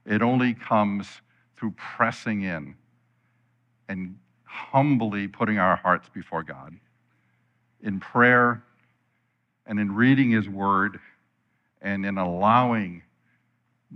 it 0.05 0.21
only 0.21 0.53
comes 0.53 1.21
through 1.55 1.71
pressing 1.71 2.41
in 2.41 2.75
and 3.87 4.17
humbly 4.43 5.27
putting 5.27 5.59
our 5.59 5.75
hearts 5.75 6.09
before 6.09 6.43
God 6.43 6.75
in 7.81 7.99
prayer 7.99 8.63
and 9.65 9.79
in 9.79 9.93
reading 9.93 10.31
his 10.31 10.49
word 10.49 10.99
and 11.81 12.05
in 12.05 12.17
allowing 12.17 13.03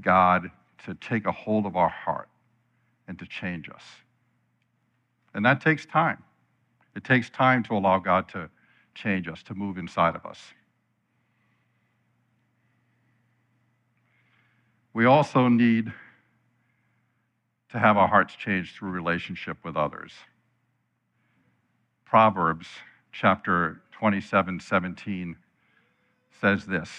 God 0.01 0.49
to 0.85 0.93
take 0.95 1.25
a 1.25 1.31
hold 1.31 1.65
of 1.65 1.75
our 1.75 1.89
heart 1.89 2.29
and 3.07 3.17
to 3.19 3.25
change 3.25 3.69
us. 3.69 3.83
And 5.33 5.45
that 5.45 5.61
takes 5.61 5.85
time. 5.85 6.23
It 6.95 7.03
takes 7.03 7.29
time 7.29 7.63
to 7.63 7.73
allow 7.73 7.99
God 7.99 8.29
to 8.29 8.49
change 8.93 9.27
us, 9.27 9.43
to 9.43 9.53
move 9.53 9.77
inside 9.77 10.15
of 10.15 10.25
us. 10.25 10.39
We 14.93 15.05
also 15.05 15.49
need 15.49 15.91
to 17.71 17.79
have 17.79 17.97
our 17.97 18.07
hearts 18.07 18.33
changed 18.35 18.75
through 18.77 18.91
relationship 18.91 19.57
with 19.65 19.75
others. 19.75 20.13
Proverbs 22.05 22.67
chapter 23.11 23.81
27 23.91 24.61
17 24.61 25.35
says 26.39 26.65
this 26.65 26.89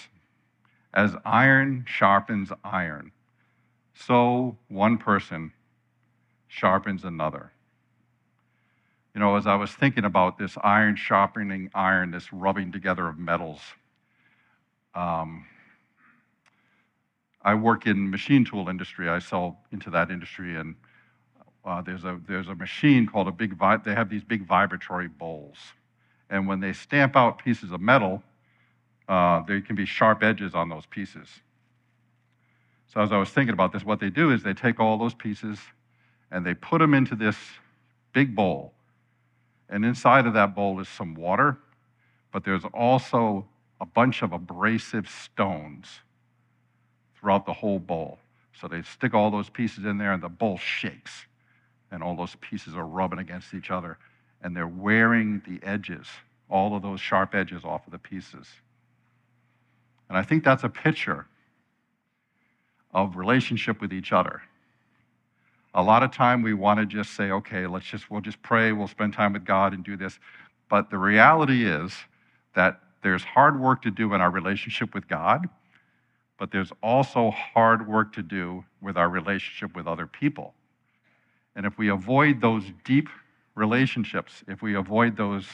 As 0.97 1.15
iron 1.23 1.85
sharpens 1.87 2.51
iron, 2.63 3.11
so 3.93 4.57
one 4.67 4.97
person 4.97 5.53
sharpens 6.47 7.03
another. 7.03 7.51
You 9.13 9.19
know, 9.19 9.35
as 9.35 9.45
I 9.45 9.53
was 9.53 9.71
thinking 9.71 10.05
about 10.05 10.39
this 10.39 10.57
iron 10.63 10.95
sharpening 10.95 11.69
iron, 11.75 12.09
this 12.09 12.33
rubbing 12.33 12.71
together 12.71 13.07
of 13.07 13.19
metals, 13.19 13.59
um, 14.95 15.45
I 17.43 17.53
work 17.53 17.85
in 17.85 18.09
machine 18.09 18.43
tool 18.43 18.67
industry. 18.67 19.07
I 19.07 19.19
sell 19.19 19.59
into 19.71 19.91
that 19.91 20.09
industry, 20.09 20.55
and 20.55 20.73
uh, 21.63 21.83
there's 21.83 22.05
a 22.05 22.19
there's 22.27 22.47
a 22.47 22.55
machine 22.55 23.05
called 23.05 23.27
a 23.27 23.31
big. 23.31 23.53
Vi- 23.53 23.77
they 23.77 23.93
have 23.93 24.09
these 24.09 24.23
big 24.23 24.47
vibratory 24.47 25.09
bowls, 25.09 25.57
and 26.31 26.47
when 26.47 26.59
they 26.59 26.73
stamp 26.73 27.15
out 27.15 27.37
pieces 27.37 27.71
of 27.71 27.81
metal, 27.81 28.23
uh, 29.07 29.41
there 29.47 29.61
can 29.61 29.75
be 29.75 29.85
sharp 29.85 30.23
edges 30.23 30.53
on 30.53 30.69
those 30.69 30.85
pieces. 30.85 31.27
So 32.93 33.01
as 33.01 33.11
I 33.11 33.17
was 33.17 33.29
thinking 33.29 33.53
about 33.53 33.73
this, 33.73 33.83
what 33.83 33.99
they 33.99 34.09
do 34.09 34.31
is 34.31 34.43
they 34.43 34.53
take 34.53 34.79
all 34.79 34.97
those 34.97 35.13
pieces 35.13 35.59
and 36.31 36.45
they 36.45 36.53
put 36.53 36.79
them 36.79 36.93
into 36.93 37.15
this 37.15 37.37
big 38.13 38.35
bowl. 38.35 38.73
And 39.69 39.85
inside 39.85 40.25
of 40.25 40.33
that 40.33 40.55
bowl 40.55 40.79
is 40.79 40.87
some 40.87 41.13
water, 41.13 41.57
but 42.31 42.43
there's 42.43 42.63
also 42.73 43.45
a 43.79 43.85
bunch 43.85 44.21
of 44.21 44.31
abrasive 44.31 45.09
stones 45.09 45.87
throughout 47.15 47.45
the 47.45 47.53
whole 47.53 47.79
bowl. 47.79 48.19
So 48.59 48.67
they 48.67 48.81
stick 48.81 49.13
all 49.13 49.29
those 49.29 49.49
pieces 49.49 49.85
in 49.85 49.97
there 49.97 50.13
and 50.13 50.23
the 50.23 50.29
bowl 50.29 50.57
shakes. 50.57 51.25
And 51.91 52.03
all 52.03 52.15
those 52.15 52.35
pieces 52.41 52.75
are 52.75 52.85
rubbing 52.85 53.19
against 53.19 53.53
each 53.53 53.71
other. 53.71 53.97
And 54.41 54.55
they're 54.55 54.67
wearing 54.67 55.41
the 55.47 55.65
edges, 55.65 56.07
all 56.49 56.75
of 56.75 56.81
those 56.81 56.99
sharp 56.99 57.35
edges 57.35 57.63
off 57.63 57.85
of 57.85 57.91
the 57.91 57.99
pieces. 57.99 58.47
And 60.09 60.17
I 60.17 60.21
think 60.21 60.43
that's 60.43 60.63
a 60.63 60.69
picture 60.69 61.27
of 62.93 63.17
relationship 63.17 63.81
with 63.81 63.93
each 63.93 64.11
other. 64.11 64.41
A 65.73 65.83
lot 65.83 66.01
of 66.01 66.11
time 66.11 66.41
we 66.41 66.53
want 66.53 66.79
to 66.79 66.85
just 66.85 67.13
say, 67.15 67.29
okay, 67.29 67.67
let's 67.67 67.85
just, 67.85 68.09
we'll 68.09 68.21
just 68.21 68.41
pray, 68.41 68.71
we'll 68.71 68.87
spend 68.87 69.13
time 69.13 69.33
with 69.33 69.45
God 69.45 69.73
and 69.73 69.83
do 69.83 69.95
this. 69.95 70.17
But 70.69 70.89
the 70.89 70.97
reality 70.97 71.65
is 71.65 71.93
that 72.55 72.79
there's 73.03 73.23
hard 73.23 73.59
work 73.59 73.83
to 73.83 73.91
do 73.91 74.13
in 74.13 74.21
our 74.21 74.31
relationship 74.31 74.93
with 74.93 75.07
God, 75.07 75.47
but 76.37 76.51
there's 76.51 76.71
also 76.81 77.31
hard 77.31 77.87
work 77.87 78.13
to 78.13 78.23
do 78.23 78.63
with 78.81 78.97
our 78.97 79.09
relationship 79.09 79.75
with 79.75 79.87
other 79.87 80.07
people. 80.07 80.53
And 81.55 81.65
if 81.65 81.77
we 81.77 81.89
avoid 81.89 82.41
those 82.41 82.63
deep 82.83 83.09
relationships, 83.55 84.43
if 84.47 84.61
we 84.61 84.75
avoid 84.75 85.17
those 85.17 85.45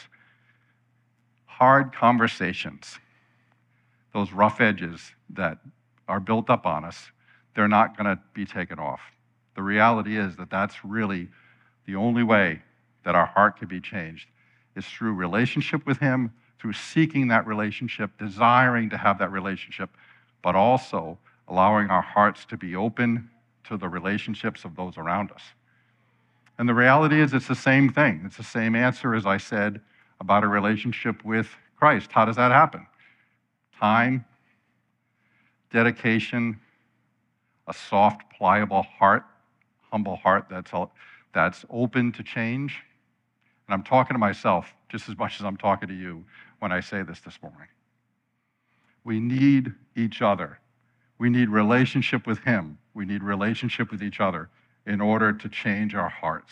hard 1.46 1.94
conversations, 1.94 3.00
those 4.14 4.32
rough 4.32 4.62
edges 4.62 5.14
that 5.32 5.58
are 6.08 6.20
built 6.20 6.50
up 6.50 6.66
on 6.66 6.86
us, 6.86 7.12
they're 7.56 7.68
not 7.68 7.98
going 7.98 8.16
to 8.16 8.22
be 8.34 8.46
taken 8.46 8.80
off. 8.80 9.02
The 9.56 9.62
reality 9.62 10.18
is 10.18 10.36
that 10.38 10.50
that's 10.50 10.84
really 10.84 11.30
the 11.86 11.96
only 11.96 12.24
way 12.24 12.62
that 13.04 13.16
our 13.16 13.26
heart 13.26 13.58
can 13.58 13.68
be 13.68 13.80
changed 13.80 14.28
is 14.76 14.86
through 14.86 15.14
relationship 15.14 15.86
with 15.86 16.00
Him, 16.00 16.32
through 16.60 16.74
seeking 16.74 17.28
that 17.28 17.46
relationship, 17.46 18.12
desiring 18.18 18.90
to 18.90 18.98
have 18.98 19.20
that 19.20 19.32
relationship, 19.32 19.90
but 20.42 20.56
also 20.56 21.18
allowing 21.48 21.90
our 21.90 22.02
hearts 22.02 22.46
to 22.46 22.58
be 22.58 22.76
open 22.76 23.30
to 23.66 23.78
the 23.78 23.88
relationships 23.88 24.66
of 24.66 24.76
those 24.76 24.98
around 24.98 25.32
us. 25.32 25.42
And 26.58 26.70
the 26.70 26.74
reality 26.74 27.20
is, 27.20 27.34
it's 27.34 27.48
the 27.48 27.56
same 27.56 27.92
thing. 27.92 28.24
It's 28.26 28.38
the 28.38 28.44
same 28.44 28.76
answer 28.76 29.16
as 29.16 29.26
I 29.26 29.38
said 29.38 29.82
about 30.20 30.44
a 30.44 30.48
relationship 30.48 31.24
with 31.26 31.48
Christ. 31.76 32.12
How 32.12 32.26
does 32.26 32.36
that 32.36 32.52
happen? 32.52 32.86
Time, 33.80 34.26
dedication, 35.72 36.60
a 37.68 37.74
soft, 37.74 38.22
pliable 38.38 38.84
heart, 38.84 39.24
humble 39.92 40.16
heart 40.16 40.46
that's, 40.50 40.72
that's 41.34 41.66
open 41.70 42.12
to 42.14 42.24
change. 42.24 42.84
And 43.68 43.74
I'm 43.74 43.84
talking 43.84 44.14
to 44.16 44.20
myself 44.20 44.74
just 44.90 45.10
as 45.10 45.18
much 45.18 45.40
as 45.40 45.46
I'm 45.46 45.58
talking 45.58 45.88
to 45.88 45.96
you 45.96 46.24
when 46.60 46.72
I 46.72 46.80
say 46.80 47.04
this 47.04 47.20
this 47.22 47.40
morning. 47.42 47.68
We 49.04 49.20
need 49.20 49.74
each 49.96 50.22
other. 50.22 50.60
We 51.18 51.30
need 51.30 51.50
relationship 51.50 52.28
with 52.28 52.40
Him. 52.40 52.78
We 52.94 53.06
need 53.06 53.24
relationship 53.24 53.92
with 53.92 54.04
each 54.04 54.20
other 54.20 54.50
in 54.86 55.02
order 55.02 55.34
to 55.34 55.50
change 55.50 55.96
our 55.96 56.10
hearts. 56.10 56.52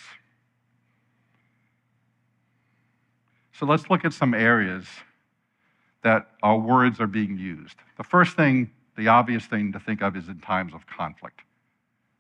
So 3.53 3.65
let's 3.65 3.89
look 3.89 4.05
at 4.05 4.13
some 4.13 4.33
areas 4.33 4.85
that 6.03 6.29
our 6.41 6.57
words 6.57 6.99
are 6.99 7.07
being 7.07 7.37
used. 7.37 7.75
The 7.97 8.03
first 8.03 8.35
thing, 8.35 8.71
the 8.97 9.07
obvious 9.07 9.45
thing 9.45 9.71
to 9.73 9.79
think 9.79 10.01
of 10.01 10.15
is 10.15 10.27
in 10.27 10.39
times 10.39 10.73
of 10.73 10.85
conflict. 10.87 11.41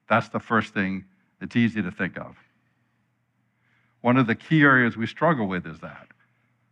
That's 0.07 0.29
the 0.29 0.39
first 0.39 0.73
thing 0.73 1.05
it's 1.41 1.55
easy 1.55 1.81
to 1.81 1.91
think 1.91 2.17
of. 2.17 2.35
One 4.01 4.17
of 4.17 4.27
the 4.27 4.35
key 4.35 4.61
areas 4.61 4.97
we 4.97 5.07
struggle 5.07 5.47
with 5.47 5.65
is 5.65 5.79
that 5.79 6.07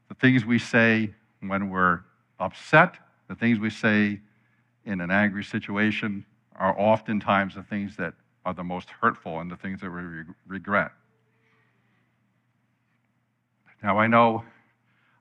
the 0.08 0.16
things 0.16 0.46
we 0.46 0.60
say 0.60 1.13
when 1.42 1.70
we're 1.70 2.01
upset, 2.39 2.96
the 3.28 3.36
things 3.36 3.60
we 3.60 3.70
say 3.70 4.20
in 4.86 5.01
an 5.01 5.12
angry 5.12 5.44
situation, 5.44 6.25
are 6.56 6.78
oftentimes 6.78 7.56
the 7.56 7.63
things 7.63 7.96
that 7.98 8.13
are 8.46 8.54
the 8.54 8.63
most 8.63 8.89
hurtful 8.89 9.39
and 9.39 9.50
the 9.50 9.56
things 9.56 9.82
that 9.82 9.89
we 9.89 10.24
regret. 10.48 10.92
Now, 13.82 13.98
I 13.98 14.08
know 14.08 14.44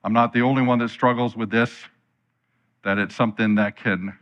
I'm 0.03 0.13
not 0.13 0.33
the 0.33 0.41
only 0.41 0.61
one 0.61 0.79
that 0.79 0.89
struggles 0.89 1.35
with 1.35 1.49
this, 1.49 1.71
that 2.83 2.97
it's 2.97 3.15
something 3.15 3.55
that 3.55 3.75
can 3.75 4.17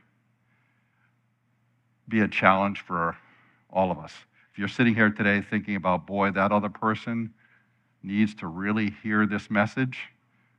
be 2.08 2.22
a 2.22 2.28
challenge 2.28 2.82
for 2.82 3.16
all 3.70 3.92
of 3.92 4.00
us. 4.00 4.14
If 4.52 4.58
you're 4.58 4.68
sitting 4.68 4.96
here 4.96 5.10
today 5.10 5.46
thinking 5.48 5.76
about, 5.76 6.08
boy, 6.08 6.32
that 6.32 6.52
other 6.52 6.70
person 6.70 7.34
needs 8.02 8.34
to 8.36 8.48
really 8.48 8.96
hear 9.04 9.28
this 9.28 9.52
message, 9.52 10.00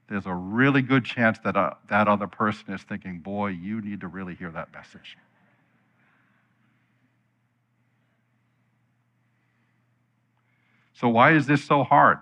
there's 0.08 0.26
a 0.26 0.34
really 0.34 0.82
good 0.82 1.04
chance 1.04 1.38
that 1.44 1.56
uh, 1.56 1.74
that 1.90 2.08
other 2.08 2.26
person 2.26 2.72
is 2.72 2.82
thinking, 2.82 3.18
boy, 3.18 3.48
you 3.48 3.80
need 3.80 4.00
to 4.00 4.08
really 4.08 4.34
hear 4.34 4.50
that 4.50 4.72
message. 4.72 5.18
So, 10.94 11.08
why 11.08 11.32
is 11.32 11.46
this 11.46 11.62
so 11.62 11.84
hard? 11.84 12.18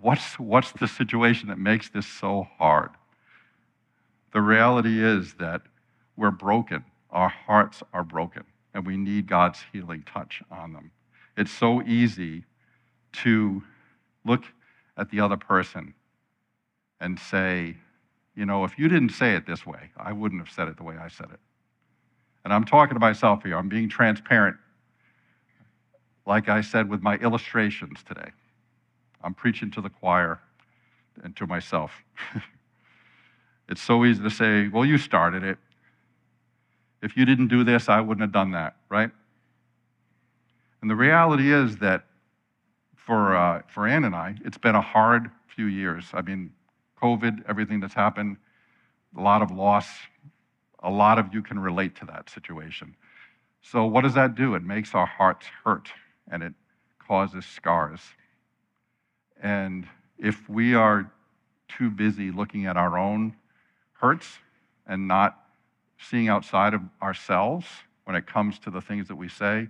What's, 0.00 0.38
what's 0.38 0.72
the 0.72 0.88
situation 0.88 1.48
that 1.48 1.58
makes 1.58 1.90
this 1.90 2.06
so 2.06 2.46
hard? 2.58 2.90
The 4.32 4.40
reality 4.40 5.04
is 5.04 5.34
that 5.34 5.62
we're 6.16 6.30
broken. 6.30 6.84
Our 7.10 7.28
hearts 7.28 7.82
are 7.92 8.04
broken, 8.04 8.44
and 8.72 8.86
we 8.86 8.96
need 8.96 9.26
God's 9.26 9.60
healing 9.72 10.04
touch 10.06 10.42
on 10.50 10.72
them. 10.72 10.90
It's 11.36 11.50
so 11.50 11.82
easy 11.82 12.44
to 13.12 13.62
look 14.24 14.44
at 14.96 15.10
the 15.10 15.20
other 15.20 15.36
person 15.36 15.94
and 17.00 17.18
say, 17.18 17.76
you 18.36 18.46
know, 18.46 18.64
if 18.64 18.78
you 18.78 18.88
didn't 18.88 19.10
say 19.10 19.34
it 19.34 19.46
this 19.46 19.66
way, 19.66 19.90
I 19.96 20.12
wouldn't 20.12 20.40
have 20.40 20.54
said 20.54 20.68
it 20.68 20.76
the 20.76 20.84
way 20.84 20.96
I 20.96 21.08
said 21.08 21.28
it. 21.32 21.40
And 22.44 22.52
I'm 22.54 22.64
talking 22.64 22.94
to 22.94 23.00
myself 23.00 23.42
here, 23.42 23.56
I'm 23.56 23.68
being 23.68 23.88
transparent 23.88 24.56
like 26.26 26.48
I 26.48 26.60
said 26.60 26.88
with 26.88 27.02
my 27.02 27.16
illustrations 27.16 27.98
today. 28.06 28.30
I'm 29.22 29.34
preaching 29.34 29.70
to 29.72 29.80
the 29.80 29.90
choir 29.90 30.40
and 31.22 31.36
to 31.36 31.46
myself. 31.46 31.92
it's 33.68 33.82
so 33.82 34.04
easy 34.04 34.22
to 34.22 34.30
say, 34.30 34.68
well, 34.68 34.84
you 34.84 34.98
started 34.98 35.42
it. 35.42 35.58
If 37.02 37.16
you 37.16 37.24
didn't 37.24 37.48
do 37.48 37.64
this, 37.64 37.88
I 37.88 38.00
wouldn't 38.00 38.22
have 38.22 38.32
done 38.32 38.52
that, 38.52 38.76
right? 38.88 39.10
And 40.80 40.90
the 40.90 40.96
reality 40.96 41.52
is 41.52 41.76
that 41.78 42.04
for, 42.96 43.36
uh, 43.36 43.62
for 43.68 43.86
Ann 43.86 44.04
and 44.04 44.14
I, 44.14 44.36
it's 44.44 44.58
been 44.58 44.74
a 44.74 44.80
hard 44.80 45.30
few 45.54 45.66
years. 45.66 46.06
I 46.12 46.22
mean, 46.22 46.52
COVID, 47.02 47.44
everything 47.48 47.80
that's 47.80 47.94
happened, 47.94 48.36
a 49.16 49.20
lot 49.20 49.42
of 49.42 49.50
loss. 49.50 49.88
A 50.82 50.90
lot 50.90 51.18
of 51.18 51.34
you 51.34 51.42
can 51.42 51.58
relate 51.58 51.94
to 51.96 52.06
that 52.06 52.30
situation. 52.30 52.94
So, 53.62 53.84
what 53.84 54.02
does 54.02 54.14
that 54.14 54.34
do? 54.34 54.54
It 54.54 54.62
makes 54.62 54.94
our 54.94 55.06
hearts 55.06 55.46
hurt 55.64 55.90
and 56.30 56.42
it 56.42 56.54
causes 57.06 57.44
scars. 57.44 58.00
And 59.40 59.86
if 60.18 60.48
we 60.48 60.74
are 60.74 61.10
too 61.68 61.90
busy 61.90 62.30
looking 62.30 62.66
at 62.66 62.76
our 62.76 62.98
own 62.98 63.34
hurts 63.94 64.38
and 64.86 65.08
not 65.08 65.38
seeing 65.98 66.28
outside 66.28 66.74
of 66.74 66.82
ourselves 67.02 67.66
when 68.04 68.16
it 68.16 68.26
comes 68.26 68.58
to 68.60 68.70
the 68.70 68.80
things 68.80 69.08
that 69.08 69.16
we 69.16 69.28
say, 69.28 69.68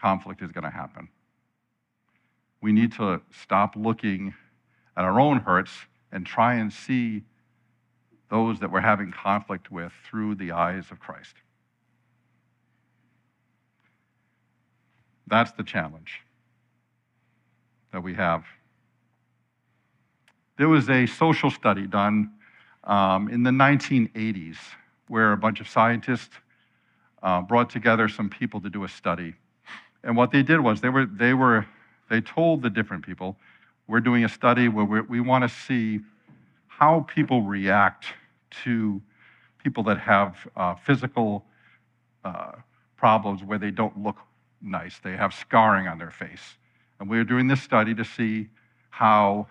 conflict 0.00 0.42
is 0.42 0.50
going 0.52 0.64
to 0.64 0.70
happen. 0.70 1.08
We 2.60 2.72
need 2.72 2.92
to 2.92 3.20
stop 3.30 3.74
looking 3.76 4.34
at 4.96 5.04
our 5.04 5.20
own 5.20 5.38
hurts 5.38 5.72
and 6.10 6.24
try 6.24 6.54
and 6.54 6.72
see 6.72 7.22
those 8.30 8.58
that 8.60 8.72
we're 8.72 8.80
having 8.80 9.12
conflict 9.12 9.70
with 9.70 9.92
through 10.08 10.34
the 10.34 10.52
eyes 10.52 10.90
of 10.90 10.98
Christ. 10.98 11.34
That's 15.26 15.52
the 15.52 15.64
challenge 15.64 16.22
that 17.92 18.02
we 18.02 18.14
have. 18.14 18.44
There 20.58 20.68
was 20.68 20.88
a 20.88 21.06
social 21.06 21.50
study 21.50 21.86
done 21.86 22.32
um, 22.84 23.28
in 23.28 23.42
the 23.42 23.50
1980s 23.50 24.56
where 25.08 25.32
a 25.32 25.36
bunch 25.36 25.60
of 25.60 25.68
scientists 25.68 26.34
uh, 27.22 27.42
brought 27.42 27.68
together 27.68 28.08
some 28.08 28.30
people 28.30 28.60
to 28.62 28.70
do 28.70 28.84
a 28.84 28.88
study. 28.88 29.34
And 30.02 30.16
what 30.16 30.30
they 30.30 30.42
did 30.42 30.60
was 30.60 30.80
they 30.80 30.88
were, 30.88 31.04
they 31.04 31.34
were, 31.34 31.66
they 32.08 32.20
told 32.20 32.62
the 32.62 32.70
different 32.70 33.04
people, 33.04 33.36
we're 33.86 34.00
doing 34.00 34.24
a 34.24 34.28
study 34.28 34.68
where 34.68 35.02
we 35.02 35.20
want 35.20 35.42
to 35.42 35.48
see 35.48 36.00
how 36.66 37.00
people 37.00 37.42
react 37.42 38.06
to 38.64 39.00
people 39.62 39.82
that 39.84 39.98
have 39.98 40.36
uh, 40.56 40.74
physical 40.74 41.44
uh, 42.24 42.52
problems 42.96 43.42
where 43.42 43.58
they 43.58 43.70
don't 43.70 44.02
look 44.02 44.16
nice. 44.62 44.98
They 45.00 45.16
have 45.16 45.34
scarring 45.34 45.86
on 45.86 45.98
their 45.98 46.10
face. 46.10 46.56
And 46.98 47.10
we 47.10 47.18
are 47.18 47.24
doing 47.24 47.46
this 47.46 47.62
study 47.62 47.94
to 47.94 48.04
see 48.04 48.48
how 48.90 49.48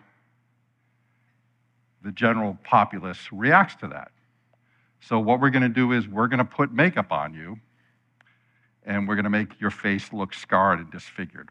the 2.05 2.11
general 2.11 2.57
populace 2.63 3.27
reacts 3.31 3.75
to 3.77 3.87
that. 3.87 4.11
So, 5.01 5.19
what 5.19 5.41
we're 5.41 5.49
going 5.49 5.63
to 5.63 5.69
do 5.69 5.91
is 5.91 6.07
we're 6.07 6.27
going 6.27 6.39
to 6.39 6.45
put 6.45 6.71
makeup 6.71 7.11
on 7.11 7.33
you, 7.33 7.59
and 8.85 9.07
we're 9.07 9.15
going 9.15 9.25
to 9.25 9.29
make 9.29 9.59
your 9.59 9.71
face 9.71 10.13
look 10.13 10.33
scarred 10.33 10.79
and 10.79 10.91
disfigured. 10.91 11.49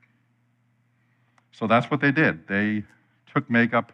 So, 1.53 1.67
that's 1.67 1.91
what 1.91 2.01
they 2.01 2.13
did. 2.13 2.49
They 2.49 2.85
took 3.35 3.51
makeup 3.51 3.93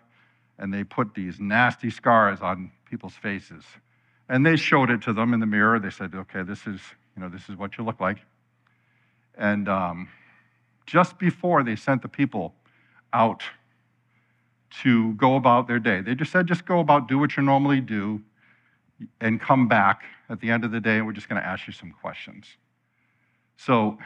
and 0.58 0.72
they 0.72 0.84
put 0.84 1.14
these 1.14 1.40
nasty 1.40 1.90
scars 1.90 2.40
on 2.42 2.70
people's 2.88 3.14
faces. 3.14 3.64
And 4.28 4.44
they 4.44 4.56
showed 4.56 4.90
it 4.90 5.00
to 5.02 5.12
them 5.14 5.32
in 5.32 5.40
the 5.40 5.46
mirror. 5.46 5.80
They 5.80 5.90
said, 5.90 6.14
okay, 6.14 6.42
this 6.42 6.66
is, 6.66 6.80
you 7.16 7.22
know, 7.22 7.30
this 7.30 7.48
is 7.48 7.56
what 7.56 7.78
you 7.78 7.84
look 7.84 7.98
like. 7.98 8.18
And 9.36 9.68
um, 9.68 10.08
just 10.86 11.18
before 11.18 11.64
they 11.64 11.76
sent 11.76 12.02
the 12.02 12.08
people 12.08 12.54
out 13.12 13.42
to 14.83 15.14
go 15.14 15.37
about 15.37 15.66
their 15.66 15.78
day, 15.78 16.00
they 16.00 16.14
just 16.14 16.33
said, 16.33 16.46
just 16.46 16.64
go 16.64 16.80
about, 16.80 17.09
do 17.09 17.18
what 17.18 17.37
you 17.37 17.42
normally 17.42 17.80
do, 17.80 18.22
and 19.20 19.40
come 19.40 19.66
back 19.66 20.02
at 20.28 20.40
the 20.40 20.50
end 20.50 20.64
of 20.64 20.70
the 20.70 20.80
day, 20.80 20.98
and 20.98 21.06
we're 21.06 21.12
just 21.12 21.28
going 21.28 21.40
to 21.40 21.46
ask 21.46 21.66
you 21.66 21.72
some 21.72 21.90
questions. 21.90 22.46
So, 23.56 23.98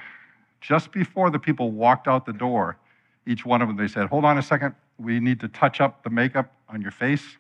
just 0.61 0.92
before 0.92 1.31
the 1.31 1.38
people 1.38 1.72
walked 1.72 2.09
out 2.09 2.24
the 2.24 2.33
door, 2.33 2.79
each 3.27 3.44
one 3.44 3.61
of 3.61 3.68
them, 3.68 3.77
they 3.77 3.88
said, 3.88 4.07
Hold 4.09 4.24
on 4.24 4.38
a 4.38 4.42
second, 4.42 4.74
we 4.98 5.20
need 5.20 5.40
to 5.40 5.48
touch 5.48 5.81
up 5.81 6.03
the 6.03 6.11
makeup 6.11 6.53
on 6.68 6.81
your 6.81 6.90
face. 6.90 7.37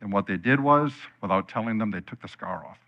And 0.00 0.12
what 0.12 0.26
they 0.26 0.36
did 0.36 0.60
was, 0.60 0.92
without 1.20 1.48
telling 1.48 1.78
them, 1.78 1.90
they 1.90 2.00
took 2.00 2.22
the 2.22 2.28
scar 2.28 2.64
off. 2.66 2.78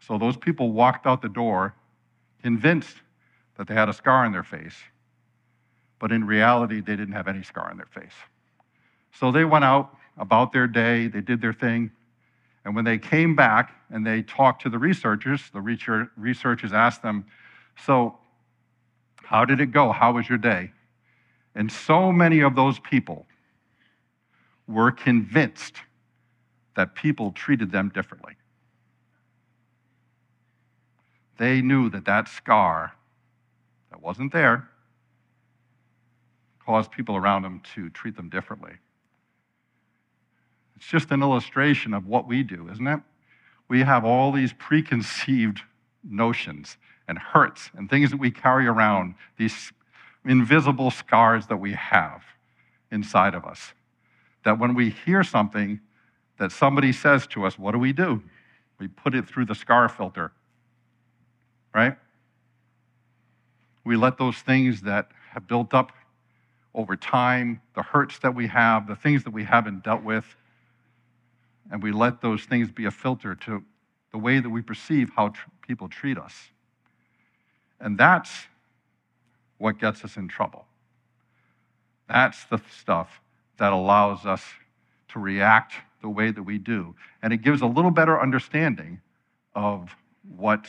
So 0.00 0.18
those 0.18 0.36
people 0.36 0.72
walked 0.72 1.06
out 1.06 1.22
the 1.22 1.28
door 1.28 1.74
convinced 2.42 2.96
that 3.56 3.68
they 3.68 3.74
had 3.74 3.88
a 3.88 3.92
scar 3.92 4.24
on 4.24 4.32
their 4.32 4.42
face, 4.42 4.76
but 6.02 6.10
in 6.10 6.26
reality, 6.26 6.80
they 6.80 6.96
didn't 6.96 7.12
have 7.12 7.28
any 7.28 7.44
scar 7.44 7.70
on 7.70 7.76
their 7.76 7.86
face. 7.86 8.16
So 9.12 9.30
they 9.30 9.44
went 9.44 9.64
out 9.64 9.96
about 10.18 10.50
their 10.50 10.66
day, 10.66 11.06
they 11.06 11.20
did 11.20 11.40
their 11.40 11.52
thing, 11.52 11.92
and 12.64 12.74
when 12.74 12.84
they 12.84 12.98
came 12.98 13.36
back 13.36 13.72
and 13.88 14.04
they 14.04 14.22
talked 14.22 14.62
to 14.62 14.68
the 14.68 14.78
researchers, 14.78 15.48
the 15.54 15.60
researchers 15.60 16.72
asked 16.72 17.02
them, 17.02 17.24
So, 17.86 18.18
how 19.22 19.44
did 19.44 19.60
it 19.60 19.66
go? 19.66 19.92
How 19.92 20.12
was 20.12 20.28
your 20.28 20.38
day? 20.38 20.72
And 21.54 21.70
so 21.70 22.10
many 22.10 22.40
of 22.40 22.56
those 22.56 22.80
people 22.80 23.26
were 24.66 24.90
convinced 24.90 25.76
that 26.74 26.96
people 26.96 27.30
treated 27.30 27.70
them 27.70 27.90
differently. 27.94 28.34
they 31.38 31.60
knew 31.60 31.90
that 31.90 32.04
that 32.04 32.28
scar 32.28 32.92
that 33.90 34.00
wasn't 34.00 34.32
there 34.32 34.68
caused 36.64 36.90
people 36.90 37.16
around 37.16 37.42
them 37.42 37.60
to 37.74 37.90
treat 37.90 38.16
them 38.16 38.28
differently. 38.28 38.72
It's 40.76 40.86
just 40.86 41.10
an 41.10 41.22
illustration 41.22 41.94
of 41.94 42.06
what 42.06 42.26
we 42.26 42.42
do, 42.42 42.68
isn't 42.70 42.86
it? 42.86 43.00
We 43.68 43.80
have 43.82 44.04
all 44.04 44.32
these 44.32 44.52
preconceived 44.52 45.62
notions 46.04 46.76
and 47.08 47.18
hurts 47.18 47.70
and 47.76 47.88
things 47.88 48.10
that 48.10 48.18
we 48.18 48.30
carry 48.30 48.66
around, 48.66 49.14
these 49.38 49.72
invisible 50.24 50.90
scars 50.90 51.46
that 51.46 51.56
we 51.56 51.72
have 51.72 52.22
inside 52.90 53.34
of 53.34 53.44
us. 53.44 53.72
That 54.44 54.58
when 54.58 54.74
we 54.74 54.90
hear 54.90 55.22
something 55.22 55.80
that 56.38 56.52
somebody 56.52 56.92
says 56.92 57.26
to 57.28 57.46
us, 57.46 57.58
what 57.58 57.72
do 57.72 57.78
we 57.78 57.92
do? 57.92 58.22
We 58.78 58.88
put 58.88 59.14
it 59.14 59.28
through 59.28 59.46
the 59.46 59.54
scar 59.54 59.88
filter, 59.88 60.32
right? 61.74 61.96
We 63.84 63.96
let 63.96 64.18
those 64.18 64.36
things 64.38 64.82
that 64.82 65.08
have 65.30 65.46
built 65.46 65.72
up 65.74 65.92
over 66.74 66.96
time, 66.96 67.60
the 67.74 67.82
hurts 67.82 68.18
that 68.20 68.34
we 68.34 68.46
have, 68.46 68.86
the 68.86 68.96
things 68.96 69.24
that 69.24 69.32
we 69.32 69.44
haven't 69.44 69.84
dealt 69.84 70.02
with, 70.02 70.24
and 71.70 71.82
we 71.82 71.92
let 71.92 72.20
those 72.20 72.44
things 72.44 72.70
be 72.70 72.86
a 72.86 72.90
filter 72.90 73.34
to 73.34 73.62
the 74.10 74.18
way 74.18 74.40
that 74.40 74.50
we 74.50 74.62
perceive 74.62 75.10
how 75.16 75.28
tr- 75.28 75.48
people 75.66 75.88
treat 75.88 76.18
us. 76.18 76.34
And 77.80 77.98
that's 77.98 78.46
what 79.58 79.78
gets 79.78 80.04
us 80.04 80.16
in 80.16 80.28
trouble. 80.28 80.66
That's 82.08 82.44
the 82.44 82.60
stuff 82.78 83.20
that 83.58 83.72
allows 83.72 84.26
us 84.26 84.42
to 85.08 85.18
react 85.18 85.74
the 86.00 86.08
way 86.08 86.30
that 86.30 86.42
we 86.42 86.58
do. 86.58 86.94
And 87.22 87.32
it 87.32 87.38
gives 87.38 87.62
a 87.62 87.66
little 87.66 87.90
better 87.90 88.20
understanding 88.20 89.00
of 89.54 89.94
what 90.36 90.66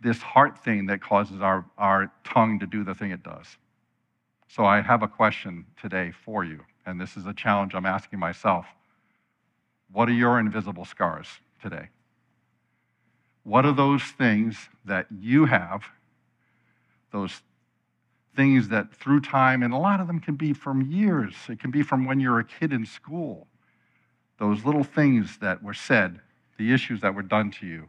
this 0.00 0.18
heart 0.18 0.58
thing 0.64 0.86
that 0.86 1.00
causes 1.00 1.40
our, 1.40 1.64
our 1.78 2.12
tongue 2.24 2.58
to 2.58 2.66
do 2.66 2.84
the 2.84 2.94
thing 2.94 3.10
it 3.10 3.22
does. 3.22 3.46
So 4.54 4.66
I 4.66 4.82
have 4.82 5.02
a 5.02 5.08
question 5.08 5.64
today 5.80 6.12
for 6.26 6.44
you, 6.44 6.60
and 6.84 7.00
this 7.00 7.16
is 7.16 7.24
a 7.24 7.32
challenge 7.32 7.74
I'm 7.74 7.86
asking 7.86 8.18
myself. 8.18 8.66
What 9.90 10.10
are 10.10 10.12
your 10.12 10.38
invisible 10.38 10.84
scars 10.84 11.26
today? 11.62 11.88
What 13.44 13.64
are 13.64 13.72
those 13.72 14.02
things 14.02 14.68
that 14.84 15.06
you 15.10 15.46
have, 15.46 15.84
those 17.12 17.40
things 18.36 18.68
that 18.68 18.94
through 18.94 19.22
time, 19.22 19.62
and 19.62 19.72
a 19.72 19.78
lot 19.78 20.00
of 20.00 20.06
them 20.06 20.20
can 20.20 20.34
be 20.34 20.52
from 20.52 20.82
years, 20.82 21.32
it 21.48 21.58
can 21.58 21.70
be 21.70 21.82
from 21.82 22.04
when 22.04 22.20
you're 22.20 22.38
a 22.38 22.44
kid 22.44 22.74
in 22.74 22.84
school, 22.84 23.46
those 24.38 24.66
little 24.66 24.84
things 24.84 25.38
that 25.38 25.62
were 25.62 25.72
said, 25.72 26.20
the 26.58 26.74
issues 26.74 27.00
that 27.00 27.14
were 27.14 27.22
done 27.22 27.50
to 27.52 27.66
you, 27.66 27.88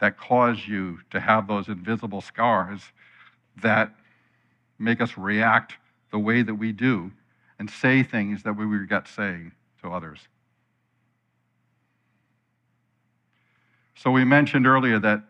that 0.00 0.18
cause 0.18 0.68
you 0.68 0.98
to 1.10 1.20
have 1.20 1.48
those 1.48 1.68
invisible 1.68 2.20
scars 2.20 2.82
that 3.62 3.94
make 4.78 5.00
us 5.00 5.16
react 5.16 5.72
the 6.10 6.18
way 6.18 6.42
that 6.42 6.54
we 6.54 6.72
do 6.72 7.12
and 7.58 7.70
say 7.70 8.02
things 8.02 8.42
that 8.42 8.54
we 8.54 8.64
regret 8.64 9.08
saying 9.08 9.52
to 9.82 9.92
others. 9.92 10.20
So, 13.94 14.10
we 14.10 14.24
mentioned 14.24 14.66
earlier 14.66 14.98
that 14.98 15.22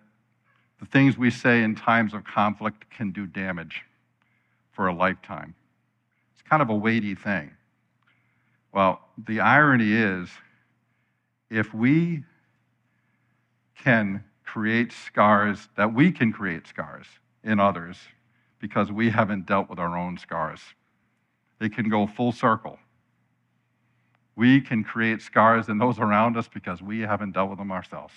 the 0.80 0.86
things 0.86 1.16
we 1.16 1.30
say 1.30 1.62
in 1.62 1.74
times 1.74 2.12
of 2.12 2.24
conflict 2.24 2.90
can 2.90 3.12
do 3.12 3.26
damage 3.26 3.82
for 4.72 4.88
a 4.88 4.94
lifetime. 4.94 5.54
It's 6.32 6.42
kind 6.42 6.60
of 6.60 6.68
a 6.68 6.74
weighty 6.74 7.14
thing. 7.14 7.52
Well, 8.72 9.00
the 9.16 9.40
irony 9.40 9.92
is 9.92 10.28
if 11.48 11.72
we 11.72 12.24
can 13.82 14.24
create 14.44 14.92
scars, 14.92 15.68
that 15.76 15.94
we 15.94 16.12
can 16.12 16.32
create 16.32 16.66
scars 16.66 17.06
in 17.44 17.60
others 17.60 17.96
because 18.66 18.90
we 18.90 19.10
haven't 19.10 19.46
dealt 19.46 19.70
with 19.70 19.78
our 19.78 19.96
own 19.96 20.18
scars, 20.18 20.60
it 21.60 21.72
can 21.72 21.88
go 21.88 22.04
full 22.04 22.32
circle. 22.32 22.80
We 24.34 24.60
can 24.60 24.82
create 24.82 25.22
scars 25.22 25.68
in 25.68 25.78
those 25.78 26.00
around 26.00 26.36
us 26.36 26.48
because 26.52 26.82
we 26.82 26.98
haven't 27.02 27.30
dealt 27.30 27.48
with 27.48 27.60
them 27.60 27.70
ourselves. 27.70 28.12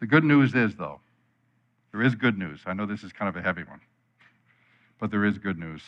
The 0.00 0.08
good 0.08 0.24
news 0.24 0.52
is, 0.56 0.74
though, 0.74 0.98
there 1.92 2.02
is 2.02 2.16
good 2.16 2.36
news. 2.36 2.62
I 2.66 2.72
know 2.72 2.86
this 2.86 3.04
is 3.04 3.12
kind 3.12 3.28
of 3.28 3.36
a 3.36 3.40
heavy 3.40 3.62
one, 3.62 3.82
but 4.98 5.12
there 5.12 5.24
is 5.24 5.38
good 5.38 5.60
news 5.60 5.82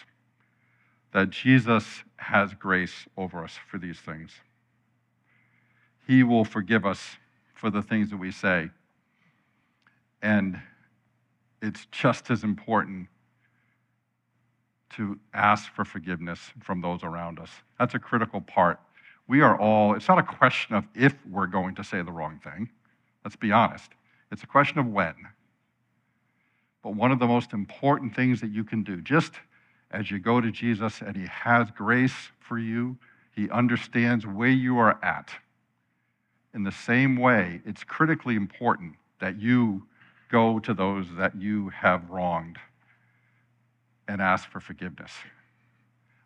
that 1.13 1.31
Jesus 1.31 2.05
has 2.19 2.55
grace 2.55 3.09
over 3.17 3.43
us 3.43 3.59
for 3.69 3.79
these 3.79 3.99
things. 3.99 4.31
He 6.07 6.23
will 6.23 6.45
forgive 6.45 6.87
us 6.87 7.17
for 7.57 7.71
the 7.71 7.83
things 7.83 8.11
that 8.11 8.19
we 8.19 8.31
say. 8.31 8.71
And 10.23 10.61
it's 11.61 11.87
just 11.91 12.31
as 12.31 12.45
important 12.45 13.09
to 14.91 15.19
ask 15.35 15.73
for 15.73 15.85
forgiveness 15.85 16.39
from 16.63 16.81
those 16.81 17.03
around 17.03 17.41
us. 17.41 17.51
That's 17.79 17.95
a 17.95 17.99
critical 17.99 18.41
part. 18.41 18.79
We 19.27 19.41
are 19.41 19.59
all, 19.59 19.95
it's 19.95 20.09
not 20.09 20.19
a 20.19 20.23
question 20.23 20.77
of 20.77 20.85
if 20.95 21.15
we're 21.29 21.49
going 21.49 21.75
to 21.75 21.85
say 21.85 22.03
the 22.03 22.13
wrong 22.13 22.41
thing. 22.45 22.71
Let's 23.25 23.37
be 23.37 23.51
honest. 23.51 23.91
It's 24.31 24.43
a 24.43 24.47
question 24.47 24.79
of 24.79 24.87
when. 24.87 25.15
But 26.83 26.95
one 26.95 27.11
of 27.11 27.19
the 27.19 27.27
most 27.27 27.53
important 27.53 28.15
things 28.15 28.41
that 28.41 28.51
you 28.51 28.63
can 28.63 28.85
do, 28.85 29.01
just 29.01 29.33
as 29.91 30.11
you 30.11 30.19
go 30.19 30.41
to 30.41 30.53
Jesus 30.53 31.01
and 31.01 31.17
He 31.17 31.27
has 31.27 31.71
grace 31.73 32.31
for 32.39 32.59
you, 32.59 32.97
He 33.35 33.51
understands 33.51 34.27
where 34.27 34.49
you 34.49 34.79
are 34.79 35.03
at. 35.05 35.31
In 36.57 36.65
the 36.65 36.73
same 36.73 37.17
way, 37.17 37.61
it's 37.67 37.85
critically 37.85 38.35
important 38.35 38.95
that 39.21 39.39
you 39.39 39.87
go 40.31 40.59
to 40.61 40.73
those 40.73 41.07
that 41.19 41.37
you 41.37 41.69
have 41.69 42.09
wronged 42.09 42.57
and 44.09 44.23
ask 44.23 44.49
for 44.49 44.59
forgiveness. 44.59 45.13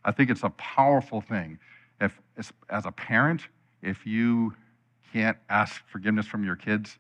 I 0.05 0.13
think 0.13 0.31
it's 0.31 0.45
a 0.45 0.51
powerful 0.51 1.21
thing. 1.21 1.59
If, 2.01 2.23
as 2.71 2.87
a 2.87 2.93
parent, 2.93 3.49
if 3.83 4.07
you 4.07 4.55
can't 5.13 5.37
ask 5.49 5.83
forgiveness 5.89 6.27
from 6.27 6.45
your 6.45 6.55
kids, 6.55 6.97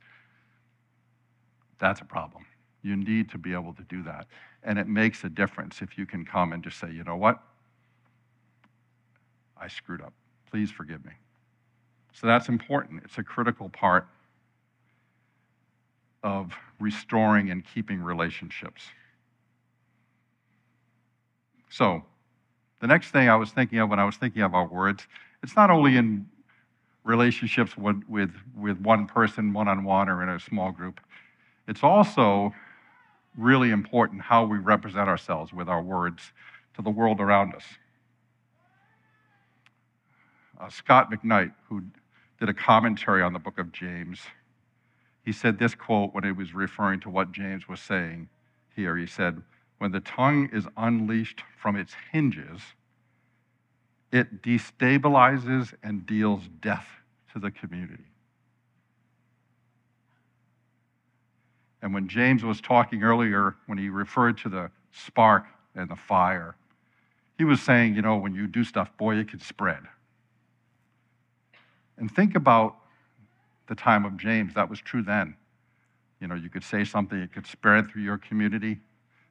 that's 1.78 2.00
a 2.00 2.04
problem. 2.04 2.44
You 2.82 2.96
need 2.96 3.30
to 3.30 3.38
be 3.38 3.52
able 3.52 3.74
to 3.74 3.82
do 3.84 4.02
that. 4.02 4.26
And 4.64 4.76
it 4.76 4.88
makes 4.88 5.22
a 5.22 5.28
difference 5.28 5.82
if 5.82 5.96
you 5.96 6.04
can 6.04 6.24
come 6.24 6.52
and 6.52 6.64
just 6.64 6.80
say, 6.80 6.90
you 6.90 7.04
know 7.04 7.16
what? 7.16 7.40
I 9.56 9.68
screwed 9.68 10.02
up. 10.02 10.14
Please 10.50 10.72
forgive 10.72 11.04
me. 11.04 11.12
So 12.12 12.26
that's 12.26 12.48
important. 12.48 13.02
It's 13.04 13.18
a 13.18 13.22
critical 13.22 13.68
part 13.68 14.06
of 16.22 16.52
restoring 16.78 17.50
and 17.50 17.64
keeping 17.64 18.02
relationships. 18.02 18.82
So, 21.70 22.02
the 22.80 22.86
next 22.86 23.10
thing 23.10 23.28
I 23.28 23.36
was 23.36 23.50
thinking 23.50 23.78
of 23.78 23.90
when 23.90 23.98
I 23.98 24.04
was 24.04 24.16
thinking 24.16 24.42
our 24.42 24.66
words, 24.66 25.06
it's 25.42 25.54
not 25.54 25.70
only 25.70 25.96
in 25.96 26.26
relationships 27.04 27.76
with, 27.76 28.02
with, 28.08 28.32
with 28.56 28.78
one 28.80 29.06
person, 29.06 29.52
one 29.52 29.68
on 29.68 29.84
one, 29.84 30.08
or 30.08 30.22
in 30.22 30.28
a 30.28 30.40
small 30.40 30.72
group, 30.72 31.00
it's 31.68 31.82
also 31.82 32.52
really 33.36 33.70
important 33.70 34.20
how 34.20 34.44
we 34.44 34.58
represent 34.58 35.08
ourselves 35.08 35.52
with 35.52 35.68
our 35.68 35.82
words 35.82 36.32
to 36.74 36.82
the 36.82 36.90
world 36.90 37.20
around 37.20 37.54
us. 37.54 37.64
Uh, 40.60 40.68
Scot 40.68 41.10
McKnight, 41.10 41.52
who 41.68 41.82
did 42.40 42.48
a 42.48 42.54
commentary 42.54 43.22
on 43.22 43.34
the 43.34 43.38
book 43.38 43.58
of 43.58 43.70
James, 43.70 44.20
he 45.22 45.32
said 45.32 45.58
this 45.58 45.74
quote 45.74 46.14
when 46.14 46.24
he 46.24 46.32
was 46.32 46.54
referring 46.54 46.98
to 47.00 47.10
what 47.10 47.30
James 47.30 47.68
was 47.68 47.80
saying 47.80 48.28
here. 48.74 48.96
He 48.96 49.06
said, 49.06 49.42
When 49.78 49.92
the 49.92 50.00
tongue 50.00 50.48
is 50.50 50.66
unleashed 50.76 51.42
from 51.58 51.76
its 51.76 51.94
hinges, 52.10 52.60
it 54.10 54.42
destabilizes 54.42 55.74
and 55.82 56.06
deals 56.06 56.48
death 56.60 56.88
to 57.32 57.38
the 57.38 57.50
community. 57.50 58.04
And 61.82 61.94
when 61.94 62.08
James 62.08 62.42
was 62.42 62.60
talking 62.60 63.02
earlier, 63.02 63.54
when 63.66 63.78
he 63.78 63.88
referred 63.88 64.38
to 64.38 64.48
the 64.48 64.70
spark 64.92 65.44
and 65.74 65.88
the 65.88 65.96
fire, 65.96 66.56
he 67.38 67.44
was 67.44 67.62
saying, 67.62 67.94
you 67.94 68.02
know, 68.02 68.16
when 68.16 68.34
you 68.34 68.46
do 68.46 68.64
stuff, 68.64 68.94
boy, 68.96 69.16
it 69.16 69.28
can 69.28 69.40
spread. 69.40 69.80
And 72.00 72.10
think 72.10 72.34
about 72.34 72.76
the 73.68 73.74
time 73.74 74.04
of 74.04 74.16
James. 74.16 74.54
That 74.54 74.68
was 74.68 74.80
true 74.80 75.02
then. 75.02 75.36
You 76.20 76.26
know, 76.26 76.34
you 76.34 76.50
could 76.50 76.64
say 76.64 76.84
something, 76.84 77.18
it 77.18 77.32
could 77.32 77.46
spread 77.46 77.88
through 77.88 78.02
your 78.02 78.18
community. 78.18 78.78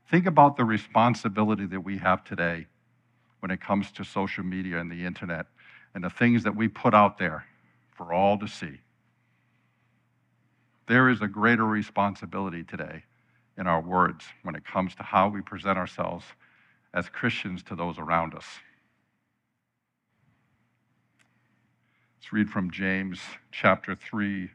Think 0.09 0.25
about 0.25 0.55
the 0.55 0.63
responsibility 0.63 1.65
that 1.65 1.81
we 1.81 1.97
have 1.97 2.23
today 2.23 2.67
when 3.41 3.51
it 3.51 3.59
comes 3.59 3.91
to 3.93 4.03
social 4.03 4.43
media 4.43 4.79
and 4.79 4.91
the 4.91 5.05
internet 5.05 5.47
and 5.93 6.03
the 6.03 6.09
things 6.09 6.43
that 6.43 6.55
we 6.55 6.67
put 6.67 6.93
out 6.93 7.17
there 7.17 7.45
for 7.91 8.13
all 8.13 8.37
to 8.37 8.47
see. 8.47 8.79
There 10.87 11.09
is 11.09 11.21
a 11.21 11.27
greater 11.27 11.65
responsibility 11.65 12.63
today 12.63 13.03
in 13.57 13.67
our 13.67 13.81
words 13.81 14.25
when 14.43 14.55
it 14.55 14.65
comes 14.65 14.95
to 14.95 15.03
how 15.03 15.29
we 15.29 15.41
present 15.41 15.77
ourselves 15.77 16.25
as 16.93 17.09
Christians 17.09 17.61
to 17.63 17.75
those 17.75 17.99
around 17.99 18.33
us. 18.33 18.45
Let's 22.19 22.33
read 22.33 22.49
from 22.49 22.69
James 22.69 23.21
chapter 23.49 23.95
3, 23.95 24.49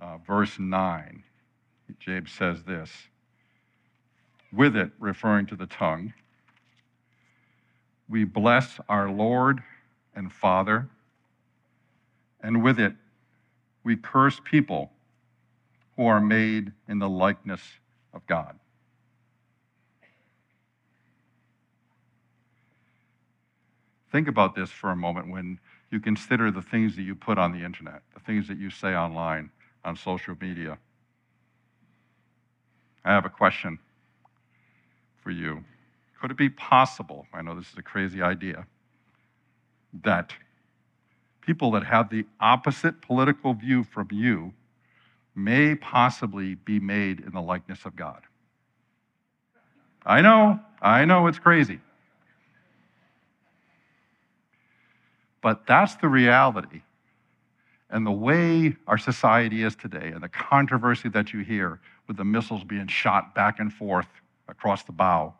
uh, 0.00 0.16
verse 0.26 0.58
9. 0.58 1.22
James 2.00 2.32
says 2.32 2.64
this 2.64 2.90
With 4.52 4.74
it, 4.74 4.90
referring 4.98 5.46
to 5.46 5.56
the 5.56 5.66
tongue, 5.66 6.14
we 8.08 8.24
bless 8.24 8.80
our 8.88 9.08
Lord 9.08 9.62
and 10.16 10.32
Father, 10.32 10.88
and 12.40 12.60
with 12.60 12.80
it, 12.80 12.94
we 13.84 13.94
curse 13.94 14.40
people 14.44 14.90
who 15.96 16.06
are 16.06 16.20
made 16.20 16.72
in 16.88 16.98
the 16.98 17.08
likeness 17.08 17.62
of 18.12 18.26
God. 18.26 18.58
Think 24.10 24.26
about 24.26 24.56
this 24.56 24.70
for 24.70 24.90
a 24.90 24.96
moment 24.96 25.30
when 25.30 25.60
you 25.90 26.00
consider 26.00 26.50
the 26.50 26.62
things 26.62 26.96
that 26.96 27.02
you 27.02 27.14
put 27.14 27.38
on 27.38 27.52
the 27.52 27.64
internet, 27.64 28.02
the 28.14 28.20
things 28.20 28.48
that 28.48 28.58
you 28.58 28.70
say 28.70 28.94
online, 28.94 29.50
on 29.84 29.96
social 29.96 30.36
media. 30.40 30.78
I 33.04 33.12
have 33.12 33.24
a 33.24 33.30
question 33.30 33.78
for 35.22 35.30
you. 35.30 35.64
Could 36.20 36.30
it 36.30 36.36
be 36.36 36.50
possible, 36.50 37.26
I 37.32 37.42
know 37.42 37.54
this 37.54 37.72
is 37.72 37.78
a 37.78 37.82
crazy 37.82 38.20
idea, 38.20 38.66
that 40.04 40.34
people 41.40 41.70
that 41.72 41.84
have 41.84 42.10
the 42.10 42.26
opposite 42.40 43.00
political 43.00 43.54
view 43.54 43.84
from 43.84 44.08
you 44.12 44.52
may 45.34 45.74
possibly 45.74 46.54
be 46.54 46.78
made 46.78 47.20
in 47.20 47.32
the 47.32 47.40
likeness 47.40 47.84
of 47.86 47.96
God? 47.96 48.22
I 50.04 50.20
know, 50.20 50.60
I 50.80 51.04
know 51.04 51.26
it's 51.26 51.38
crazy. 51.38 51.80
But 55.42 55.66
that's 55.66 55.94
the 55.96 56.08
reality. 56.08 56.82
And 57.88 58.06
the 58.06 58.12
way 58.12 58.76
our 58.86 58.98
society 58.98 59.62
is 59.64 59.74
today, 59.74 60.08
and 60.08 60.22
the 60.22 60.28
controversy 60.28 61.08
that 61.08 61.32
you 61.32 61.40
hear 61.40 61.80
with 62.06 62.16
the 62.16 62.24
missiles 62.24 62.62
being 62.62 62.86
shot 62.86 63.34
back 63.34 63.58
and 63.58 63.72
forth 63.72 64.06
across 64.48 64.84
the 64.84 64.92
bow, 64.92 65.34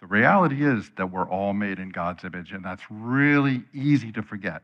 the 0.00 0.06
reality 0.06 0.64
is 0.64 0.90
that 0.96 1.12
we're 1.12 1.28
all 1.28 1.52
made 1.52 1.78
in 1.78 1.90
God's 1.90 2.24
image, 2.24 2.52
and 2.52 2.64
that's 2.64 2.82
really 2.90 3.62
easy 3.72 4.10
to 4.12 4.22
forget 4.22 4.62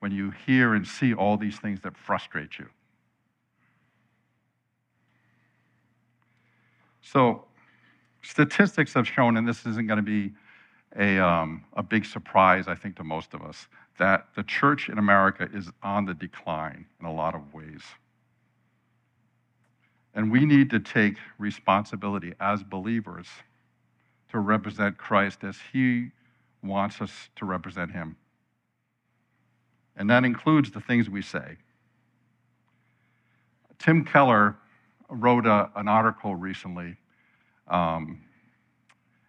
when 0.00 0.10
you 0.10 0.32
hear 0.46 0.74
and 0.74 0.86
see 0.86 1.14
all 1.14 1.36
these 1.36 1.56
things 1.58 1.80
that 1.82 1.96
frustrate 1.96 2.58
you. 2.58 2.66
So, 7.02 7.44
statistics 8.22 8.94
have 8.94 9.06
shown, 9.06 9.36
and 9.36 9.46
this 9.46 9.64
isn't 9.64 9.86
going 9.86 9.98
to 9.98 10.02
be 10.02 10.32
a, 10.98 11.18
um, 11.18 11.64
a 11.74 11.82
big 11.82 12.04
surprise, 12.04 12.68
I 12.68 12.74
think, 12.74 12.96
to 12.96 13.04
most 13.04 13.34
of 13.34 13.42
us 13.42 13.68
that 13.98 14.26
the 14.34 14.42
church 14.42 14.88
in 14.88 14.98
America 14.98 15.48
is 15.52 15.70
on 15.82 16.04
the 16.04 16.14
decline 16.14 16.86
in 17.00 17.06
a 17.06 17.12
lot 17.12 17.34
of 17.34 17.54
ways. 17.54 17.82
And 20.14 20.30
we 20.30 20.44
need 20.44 20.70
to 20.70 20.80
take 20.80 21.16
responsibility 21.38 22.34
as 22.40 22.62
believers 22.62 23.26
to 24.30 24.38
represent 24.38 24.96
Christ 24.98 25.44
as 25.44 25.56
He 25.72 26.08
wants 26.62 27.00
us 27.00 27.12
to 27.36 27.44
represent 27.44 27.92
Him. 27.92 28.16
And 29.96 30.10
that 30.10 30.24
includes 30.24 30.70
the 30.70 30.80
things 30.80 31.08
we 31.08 31.22
say. 31.22 31.56
Tim 33.78 34.04
Keller 34.04 34.56
wrote 35.08 35.46
a, 35.46 35.70
an 35.76 35.88
article 35.88 36.34
recently 36.34 36.96
um, 37.68 38.22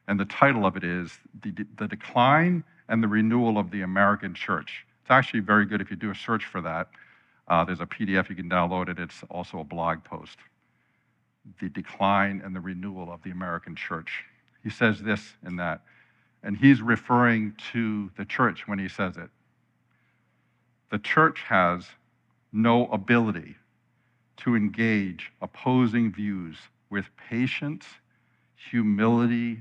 and 0.07 0.19
the 0.19 0.25
title 0.25 0.65
of 0.65 0.77
it 0.77 0.83
is 0.83 1.19
The, 1.41 1.51
the 1.77 1.87
Decline 1.87 2.63
and 2.87 3.01
the 3.01 3.07
Renewal 3.07 3.57
of 3.57 3.71
the 3.71 3.81
American 3.81 4.33
Church. 4.33 4.85
It's 5.01 5.11
actually 5.11 5.39
very 5.39 5.65
good 5.65 5.81
if 5.81 5.89
you 5.89 5.95
do 5.95 6.11
a 6.11 6.15
search 6.15 6.45
for 6.45 6.61
that. 6.61 6.89
Uh, 7.47 7.63
there's 7.63 7.79
a 7.79 7.85
PDF 7.85 8.29
you 8.29 8.35
can 8.35 8.49
download 8.49 8.89
it. 8.89 8.99
It's 8.99 9.23
also 9.29 9.59
a 9.59 9.63
blog 9.63 10.03
post. 10.03 10.37
The 11.59 11.69
Decline 11.69 12.41
and 12.43 12.55
the 12.55 12.59
Renewal 12.59 13.11
of 13.11 13.21
the 13.23 13.31
American 13.31 13.75
Church. 13.75 14.23
He 14.63 14.69
says 14.69 14.99
this 15.01 15.33
in 15.45 15.57
that, 15.57 15.81
and 16.41 16.57
he's 16.57 16.81
referring 16.81 17.53
to 17.71 18.09
the 18.17 18.25
church 18.25 18.67
when 18.67 18.79
he 18.79 18.89
says 18.89 19.17
it. 19.17 19.29
The 20.89 20.97
church 20.99 21.41
has 21.47 21.85
no 22.51 22.87
ability 22.87 23.55
to 24.37 24.55
engage 24.55 25.31
opposing 25.41 26.11
views 26.11 26.57
with 26.89 27.05
patience, 27.29 27.85
humility, 28.55 29.59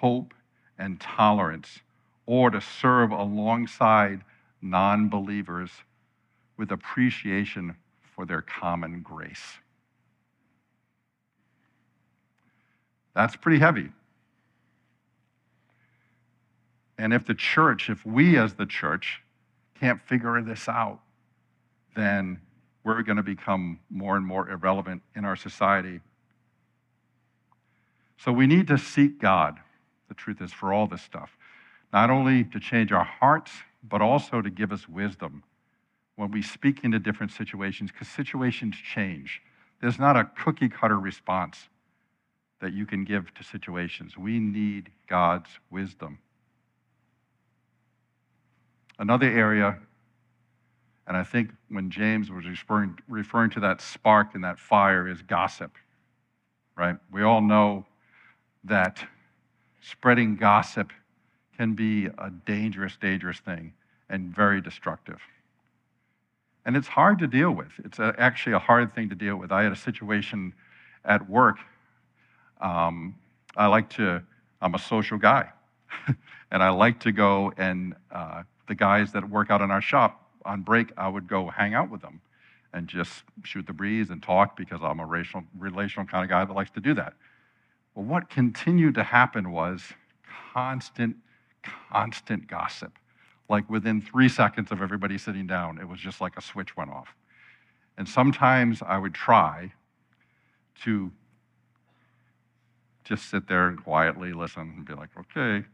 hope, 0.00 0.34
and 0.78 1.00
tolerance, 1.00 1.80
or 2.26 2.50
to 2.50 2.60
serve 2.60 3.10
alongside 3.10 4.22
non 4.62 5.08
believers 5.08 5.70
with 6.56 6.70
appreciation 6.70 7.74
for 8.14 8.24
their 8.24 8.42
common 8.42 9.00
grace. 9.02 9.58
That's 13.14 13.36
pretty 13.36 13.58
heavy. 13.58 13.90
And 16.98 17.12
if 17.12 17.26
the 17.26 17.34
church, 17.34 17.88
if 17.88 18.04
we 18.04 18.36
as 18.36 18.54
the 18.54 18.66
church 18.66 19.22
can't 19.78 20.00
figure 20.02 20.40
this 20.42 20.68
out, 20.68 21.00
then 21.94 22.40
we're 22.84 23.02
going 23.02 23.16
to 23.16 23.22
become 23.22 23.78
more 23.90 24.16
and 24.16 24.26
more 24.26 24.48
irrelevant 24.48 25.02
in 25.14 25.24
our 25.24 25.36
society. 25.36 26.00
So 28.18 28.32
we 28.32 28.46
need 28.46 28.66
to 28.68 28.78
seek 28.78 29.20
God 29.20 29.58
the 30.08 30.14
truth 30.14 30.40
is, 30.40 30.52
for 30.52 30.72
all 30.72 30.86
this 30.86 31.02
stuff. 31.02 31.36
Not 31.92 32.10
only 32.10 32.44
to 32.44 32.60
change 32.60 32.92
our 32.92 33.04
hearts, 33.04 33.52
but 33.82 34.02
also 34.02 34.42
to 34.42 34.50
give 34.50 34.72
us 34.72 34.88
wisdom 34.88 35.42
when 36.16 36.30
we 36.30 36.42
speak 36.42 36.82
into 36.82 36.98
different 36.98 37.32
situations, 37.32 37.92
because 37.92 38.08
situations 38.08 38.74
change. 38.76 39.40
There's 39.80 39.98
not 39.98 40.16
a 40.16 40.24
cookie 40.24 40.68
cutter 40.68 40.98
response 40.98 41.68
that 42.60 42.72
you 42.72 42.86
can 42.86 43.04
give 43.04 43.32
to 43.34 43.44
situations. 43.44 44.18
We 44.18 44.40
need 44.40 44.90
God's 45.08 45.48
wisdom. 45.70 46.18
Another 48.98 49.26
area, 49.26 49.78
and 51.06 51.16
I 51.16 51.22
think 51.22 51.52
when 51.68 51.88
James 51.88 52.32
was 52.32 52.46
referring, 52.46 52.98
referring 53.08 53.50
to 53.50 53.60
that 53.60 53.80
spark 53.80 54.34
and 54.34 54.42
that 54.42 54.58
fire, 54.58 55.06
is 55.06 55.22
gossip, 55.22 55.76
right? 56.76 56.96
We 57.12 57.22
all 57.22 57.40
know 57.40 57.86
that 58.64 59.06
spreading 59.80 60.36
gossip 60.36 60.92
can 61.56 61.74
be 61.74 62.06
a 62.06 62.30
dangerous, 62.46 62.96
dangerous 62.96 63.38
thing 63.38 63.72
and 64.08 64.34
very 64.34 64.60
destructive. 64.60 65.20
And 66.64 66.76
it's 66.76 66.88
hard 66.88 67.18
to 67.20 67.26
deal 67.26 67.50
with. 67.50 67.70
It's 67.84 67.98
a, 67.98 68.14
actually 68.18 68.52
a 68.52 68.58
hard 68.58 68.94
thing 68.94 69.08
to 69.08 69.14
deal 69.14 69.36
with. 69.36 69.50
I 69.52 69.62
had 69.62 69.72
a 69.72 69.76
situation 69.76 70.52
at 71.04 71.28
work. 71.28 71.56
Um, 72.60 73.16
I 73.56 73.66
like 73.66 73.88
to, 73.90 74.22
I'm 74.60 74.74
a 74.74 74.78
social 74.78 75.18
guy. 75.18 75.48
and 76.50 76.62
I 76.62 76.68
like 76.70 77.00
to 77.00 77.12
go 77.12 77.52
and 77.56 77.94
uh, 78.10 78.42
the 78.66 78.74
guys 78.74 79.12
that 79.12 79.28
work 79.28 79.50
out 79.50 79.62
in 79.62 79.70
our 79.70 79.80
shop 79.80 80.30
on 80.44 80.62
break, 80.62 80.92
I 80.96 81.08
would 81.08 81.26
go 81.26 81.48
hang 81.48 81.74
out 81.74 81.90
with 81.90 82.02
them 82.02 82.20
and 82.72 82.86
just 82.86 83.24
shoot 83.44 83.66
the 83.66 83.72
breeze 83.72 84.10
and 84.10 84.22
talk 84.22 84.56
because 84.56 84.80
I'm 84.82 85.00
a 85.00 85.06
racial, 85.06 85.42
relational 85.58 86.06
kind 86.06 86.22
of 86.22 86.30
guy 86.30 86.44
that 86.44 86.52
likes 86.52 86.70
to 86.72 86.80
do 86.80 86.94
that. 86.94 87.14
Well, 87.98 88.06
what 88.06 88.30
continued 88.30 88.94
to 88.94 89.02
happen 89.02 89.50
was 89.50 89.82
constant, 90.52 91.16
constant 91.90 92.46
gossip. 92.46 92.92
Like 93.48 93.68
within 93.68 94.00
three 94.00 94.28
seconds 94.28 94.70
of 94.70 94.80
everybody 94.80 95.18
sitting 95.18 95.48
down, 95.48 95.80
it 95.80 95.88
was 95.88 95.98
just 95.98 96.20
like 96.20 96.36
a 96.36 96.40
switch 96.40 96.76
went 96.76 96.90
off. 96.90 97.08
And 97.96 98.08
sometimes 98.08 98.82
I 98.86 98.98
would 98.98 99.14
try 99.14 99.72
to 100.84 101.10
just 103.02 103.28
sit 103.28 103.48
there 103.48 103.66
and 103.66 103.82
quietly 103.82 104.32
listen 104.32 104.74
and 104.76 104.84
be 104.86 104.94
like, 104.94 105.08
okay. 105.18 105.66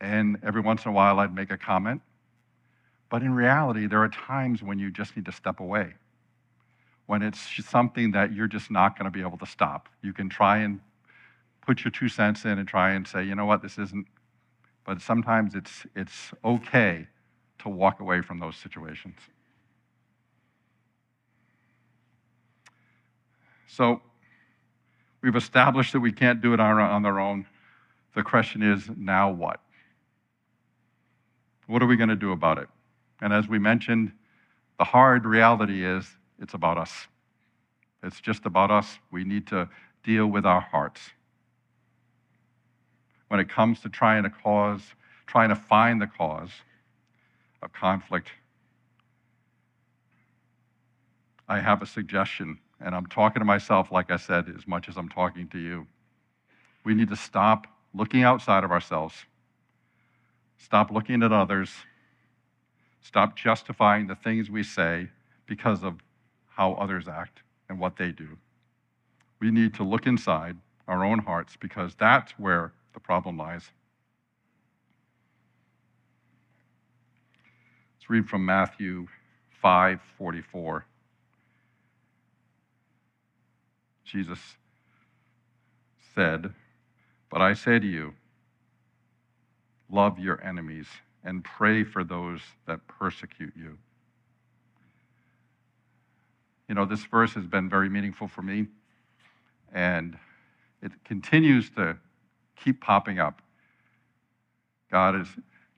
And 0.00 0.38
every 0.44 0.60
once 0.60 0.84
in 0.84 0.92
a 0.92 0.94
while, 0.94 1.18
I'd 1.18 1.34
make 1.34 1.50
a 1.50 1.58
comment. 1.58 2.02
But 3.08 3.22
in 3.22 3.34
reality, 3.34 3.88
there 3.88 4.00
are 4.04 4.08
times 4.08 4.62
when 4.62 4.78
you 4.78 4.92
just 4.92 5.16
need 5.16 5.24
to 5.24 5.32
step 5.32 5.58
away 5.58 5.94
when 7.10 7.22
it's 7.22 7.40
something 7.68 8.12
that 8.12 8.32
you're 8.32 8.46
just 8.46 8.70
not 8.70 8.96
going 8.96 9.04
to 9.04 9.10
be 9.10 9.20
able 9.20 9.36
to 9.36 9.44
stop. 9.44 9.88
You 10.00 10.12
can 10.12 10.28
try 10.28 10.58
and 10.58 10.78
put 11.60 11.82
your 11.82 11.90
two 11.90 12.08
cents 12.08 12.44
in 12.44 12.56
and 12.56 12.68
try 12.68 12.92
and 12.92 13.04
say, 13.04 13.24
you 13.24 13.34
know 13.34 13.46
what, 13.46 13.62
this 13.62 13.78
isn't, 13.78 14.06
but 14.86 15.02
sometimes 15.02 15.56
it's, 15.56 15.84
it's 15.96 16.30
okay 16.44 17.08
to 17.58 17.68
walk 17.68 17.98
away 17.98 18.20
from 18.22 18.38
those 18.38 18.54
situations. 18.54 19.16
So 23.66 24.00
we've 25.20 25.34
established 25.34 25.92
that 25.94 26.00
we 26.00 26.12
can't 26.12 26.40
do 26.40 26.54
it 26.54 26.60
on, 26.60 26.78
on 26.78 27.02
their 27.02 27.18
own. 27.18 27.44
The 28.14 28.22
question 28.22 28.62
is, 28.62 28.88
now 28.96 29.32
what? 29.32 29.60
What 31.66 31.82
are 31.82 31.86
we 31.86 31.96
going 31.96 32.10
to 32.10 32.14
do 32.14 32.30
about 32.30 32.58
it? 32.58 32.68
And 33.20 33.32
as 33.32 33.48
we 33.48 33.58
mentioned, 33.58 34.12
the 34.78 34.84
hard 34.84 35.26
reality 35.26 35.84
is 35.84 36.06
it's 36.40 36.54
about 36.54 36.78
us. 36.78 37.06
It's 38.02 38.20
just 38.20 38.46
about 38.46 38.70
us. 38.70 38.98
We 39.10 39.24
need 39.24 39.46
to 39.48 39.68
deal 40.02 40.26
with 40.26 40.46
our 40.46 40.60
hearts. 40.60 41.00
When 43.28 43.40
it 43.40 43.48
comes 43.48 43.80
to 43.80 43.88
trying 43.88 44.22
to 44.24 44.30
cause, 44.30 44.82
trying 45.26 45.50
to 45.50 45.56
find 45.56 46.00
the 46.00 46.06
cause, 46.06 46.50
of 47.62 47.72
conflict, 47.72 48.28
I 51.48 51.60
have 51.60 51.82
a 51.82 51.86
suggestion, 51.86 52.58
and 52.80 52.94
I'm 52.94 53.06
talking 53.06 53.40
to 53.40 53.44
myself, 53.44 53.92
like 53.92 54.10
I 54.10 54.16
said, 54.16 54.46
as 54.56 54.66
much 54.66 54.88
as 54.88 54.96
I'm 54.96 55.08
talking 55.08 55.48
to 55.48 55.58
you. 55.58 55.86
We 56.84 56.94
need 56.94 57.08
to 57.08 57.16
stop 57.16 57.66
looking 57.92 58.22
outside 58.22 58.64
of 58.64 58.70
ourselves, 58.70 59.14
stop 60.56 60.90
looking 60.90 61.22
at 61.22 61.32
others, 61.32 61.70
stop 63.02 63.36
justifying 63.36 64.06
the 64.06 64.14
things 64.14 64.48
we 64.48 64.62
say 64.62 65.08
because 65.46 65.82
of 65.82 65.96
how 66.60 66.74
others 66.74 67.08
act 67.08 67.40
and 67.70 67.80
what 67.80 67.96
they 67.96 68.12
do. 68.12 68.36
We 69.40 69.50
need 69.50 69.72
to 69.76 69.82
look 69.82 70.06
inside 70.06 70.58
our 70.86 71.02
own 71.02 71.20
hearts 71.20 71.56
because 71.56 71.94
that's 71.94 72.32
where 72.32 72.74
the 72.92 73.00
problem 73.00 73.38
lies. 73.38 73.70
Let's 77.94 78.10
read 78.10 78.28
from 78.28 78.44
Matthew 78.44 79.06
5:44. 79.62 80.84
Jesus 84.04 84.58
said, 86.14 86.52
"But 87.30 87.40
I 87.40 87.54
say 87.54 87.78
to 87.78 87.86
you, 87.86 88.14
love 89.88 90.18
your 90.18 90.38
enemies 90.42 90.90
and 91.24 91.42
pray 91.42 91.84
for 91.84 92.04
those 92.04 92.42
that 92.66 92.86
persecute 92.86 93.56
you." 93.56 93.78
You 96.70 96.76
know, 96.76 96.84
this 96.84 97.02
verse 97.02 97.34
has 97.34 97.48
been 97.48 97.68
very 97.68 97.88
meaningful 97.88 98.28
for 98.28 98.42
me, 98.42 98.68
and 99.74 100.16
it 100.80 100.92
continues 101.04 101.68
to 101.70 101.96
keep 102.54 102.80
popping 102.80 103.18
up. 103.18 103.42
God 104.88 105.20
is 105.20 105.26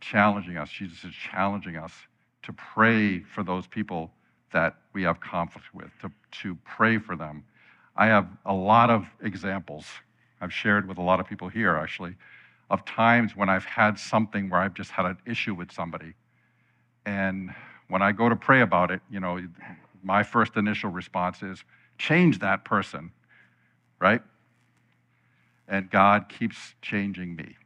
challenging 0.02 0.58
us, 0.58 0.68
Jesus 0.68 1.02
is 1.02 1.14
challenging 1.14 1.76
us 1.76 1.92
to 2.42 2.52
pray 2.52 3.20
for 3.20 3.42
those 3.42 3.66
people 3.66 4.10
that 4.52 4.74
we 4.92 5.02
have 5.04 5.18
conflict 5.18 5.68
with, 5.72 5.88
to, 6.02 6.12
to 6.42 6.58
pray 6.66 6.98
for 6.98 7.16
them. 7.16 7.42
I 7.96 8.08
have 8.08 8.28
a 8.44 8.52
lot 8.52 8.90
of 8.90 9.06
examples 9.22 9.86
I've 10.42 10.52
shared 10.52 10.86
with 10.86 10.98
a 10.98 11.02
lot 11.02 11.20
of 11.20 11.26
people 11.26 11.48
here, 11.48 11.74
actually, 11.74 12.16
of 12.68 12.84
times 12.84 13.34
when 13.34 13.48
I've 13.48 13.64
had 13.64 13.98
something 13.98 14.50
where 14.50 14.60
I've 14.60 14.74
just 14.74 14.90
had 14.90 15.06
an 15.06 15.16
issue 15.24 15.54
with 15.54 15.72
somebody. 15.72 16.12
And 17.06 17.54
when 17.88 18.02
I 18.02 18.12
go 18.12 18.28
to 18.28 18.36
pray 18.36 18.60
about 18.60 18.90
it, 18.90 19.00
you 19.10 19.20
know, 19.20 19.40
my 20.02 20.22
first 20.22 20.56
initial 20.56 20.90
response 20.90 21.42
is 21.42 21.64
change 21.98 22.40
that 22.40 22.64
person, 22.64 23.12
right? 24.00 24.22
And 25.68 25.90
God 25.90 26.28
keeps 26.28 26.74
changing 26.82 27.36
me. 27.36 27.56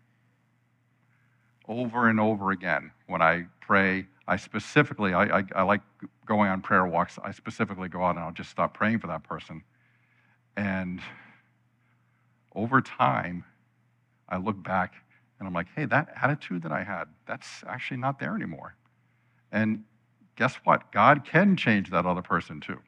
Over 1.68 2.09
and 2.09 2.20
over 2.20 2.51
again, 2.53 2.92
when 3.07 3.22
I 3.22 3.46
pray, 3.61 4.07
I 4.29 4.37
specifically, 4.37 5.14
I, 5.14 5.38
I, 5.38 5.44
I 5.57 5.62
like 5.62 5.81
going 6.25 6.49
on 6.49 6.61
prayer 6.61 6.87
walks. 6.87 7.18
I 7.22 7.33
specifically 7.33 7.88
go 7.88 8.05
out 8.05 8.16
and 8.16 8.20
I'll 8.20 8.33
just 8.33 8.51
stop 8.51 8.75
praying 8.75 9.01
for 9.01 9.07
that 9.09 9.25
person. 9.25 9.62
And 10.57 11.01
over 12.55 12.81
time, 12.81 13.44
I 14.29 14.38
look 14.38 14.62
back 14.62 14.94
and 15.38 15.46
I'm 15.46 15.55
like, 15.55 15.66
hey, 15.75 15.85
that 15.87 16.09
attitude 16.20 16.62
that 16.62 16.72
I 16.72 16.83
had, 16.83 17.05
that's 17.27 17.62
actually 17.66 17.99
not 17.99 18.18
there 18.18 18.35
anymore. 18.35 18.75
And 19.53 19.85
guess 20.37 20.55
what? 20.64 20.92
God 20.92 21.25
can 21.25 21.57
change 21.57 21.90
that 21.90 22.07
other 22.07 22.22
person 22.22 22.61
too. 22.61 22.79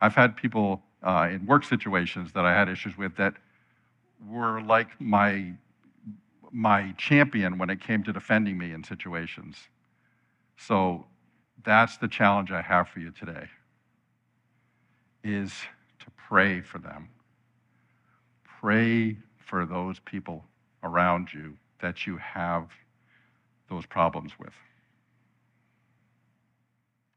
I've 0.00 0.14
had 0.14 0.36
people 0.36 0.82
uh, 1.02 1.28
in 1.30 1.46
work 1.46 1.64
situations 1.64 2.32
that 2.32 2.44
I 2.44 2.52
had 2.52 2.68
issues 2.68 2.96
with 2.96 3.16
that 3.16 3.34
were 4.26 4.60
like 4.62 4.88
my, 5.00 5.52
my 6.50 6.92
champion 6.96 7.58
when 7.58 7.70
it 7.70 7.80
came 7.80 8.02
to 8.04 8.12
defending 8.12 8.58
me 8.58 8.72
in 8.72 8.82
situations. 8.82 9.56
So 10.56 11.06
that's 11.64 11.98
the 11.98 12.08
challenge 12.08 12.50
I 12.50 12.62
have 12.62 12.88
for 12.88 13.00
you 13.00 13.10
today 13.10 13.46
is 15.22 15.52
to 15.98 16.06
pray 16.16 16.62
for 16.62 16.78
them. 16.78 17.08
Pray 18.60 19.18
for 19.38 19.66
those 19.66 19.98
people 20.00 20.44
around 20.82 21.28
you 21.32 21.56
that 21.80 22.06
you 22.06 22.16
have 22.16 22.68
those 23.68 23.86
problems 23.86 24.32
with. 24.38 24.54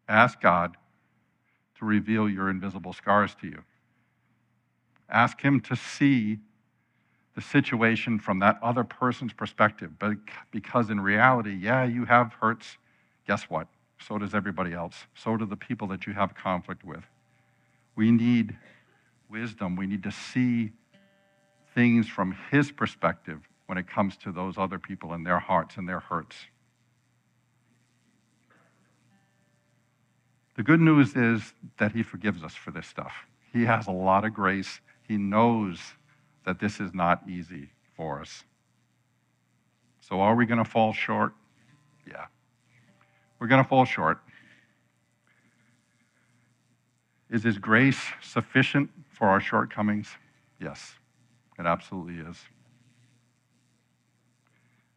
Ask 0.08 0.42
God 0.42 0.76
to 1.80 1.86
reveal 1.86 2.30
your 2.30 2.50
invisible 2.50 2.94
scars 2.94 3.36
to 3.42 3.48
you. 3.48 3.64
Ask 5.10 5.42
Him 5.42 5.60
to 5.62 5.76
see 5.76 6.40
the 7.36 7.42
situation 7.42 8.20
from 8.20 8.40
that 8.40 8.60
other 8.62 8.84
person's 8.84 9.34
perspective. 9.34 9.92
But 10.00 10.18
because 10.52 10.90
in 10.90 11.00
reality, 11.00 11.58
yeah, 11.60 11.84
you 11.84 12.06
have 12.06 12.34
hurts. 12.34 12.78
Guess 13.28 13.44
what? 13.44 13.68
So 14.00 14.18
does 14.18 14.34
everybody 14.36 14.74
else. 14.74 14.96
So 15.16 15.38
do 15.38 15.46
the 15.46 15.56
people 15.56 15.88
that 15.88 16.06
you 16.06 16.14
have 16.14 16.36
conflict 16.36 16.84
with. 16.84 17.04
We 17.96 18.12
need 18.12 18.56
wisdom. 19.30 19.76
We 19.76 19.88
need 19.88 20.04
to 20.04 20.12
see 20.12 20.72
things 21.74 22.08
from 22.08 22.36
His 22.52 22.72
perspective 22.72 23.40
when 23.66 23.78
it 23.78 23.88
comes 23.88 24.18
to 24.18 24.32
those 24.32 24.58
other 24.58 24.78
people 24.78 25.14
and 25.14 25.26
their 25.26 25.40
hearts 25.40 25.78
and 25.78 25.88
their 25.88 26.02
hurts. 26.02 26.36
The 30.56 30.64
good 30.64 30.80
news 30.80 31.16
is 31.16 31.54
that 31.78 31.92
He 31.92 32.04
forgives 32.04 32.44
us 32.44 32.54
for 32.54 32.72
this 32.72 32.88
stuff. 32.88 33.14
He 33.52 33.66
has 33.66 33.88
a 33.88 33.92
lot 33.92 34.26
of 34.26 34.34
grace. 34.34 34.82
He 35.08 35.18
knows 35.18 35.80
that 36.46 36.60
this 36.60 36.80
is 36.80 36.94
not 36.94 37.28
easy 37.28 37.70
for 37.96 38.22
us. 38.22 38.44
So, 40.02 40.20
are 40.20 40.36
we 40.36 40.46
going 40.46 40.64
to 40.64 40.70
fall 40.70 40.94
short? 40.94 41.34
Yeah. 42.08 42.26
We're 43.40 43.48
going 43.48 43.64
to 43.64 43.68
fall 43.68 43.86
short. 43.86 44.20
Is 47.30 47.44
His 47.44 47.58
grace 47.58 48.00
sufficient 48.22 48.92
for 49.10 49.28
our 49.28 49.40
shortcomings? 49.40 50.10
Yes, 50.60 50.94
it 51.58 51.66
absolutely 51.66 52.20
is. 52.30 52.38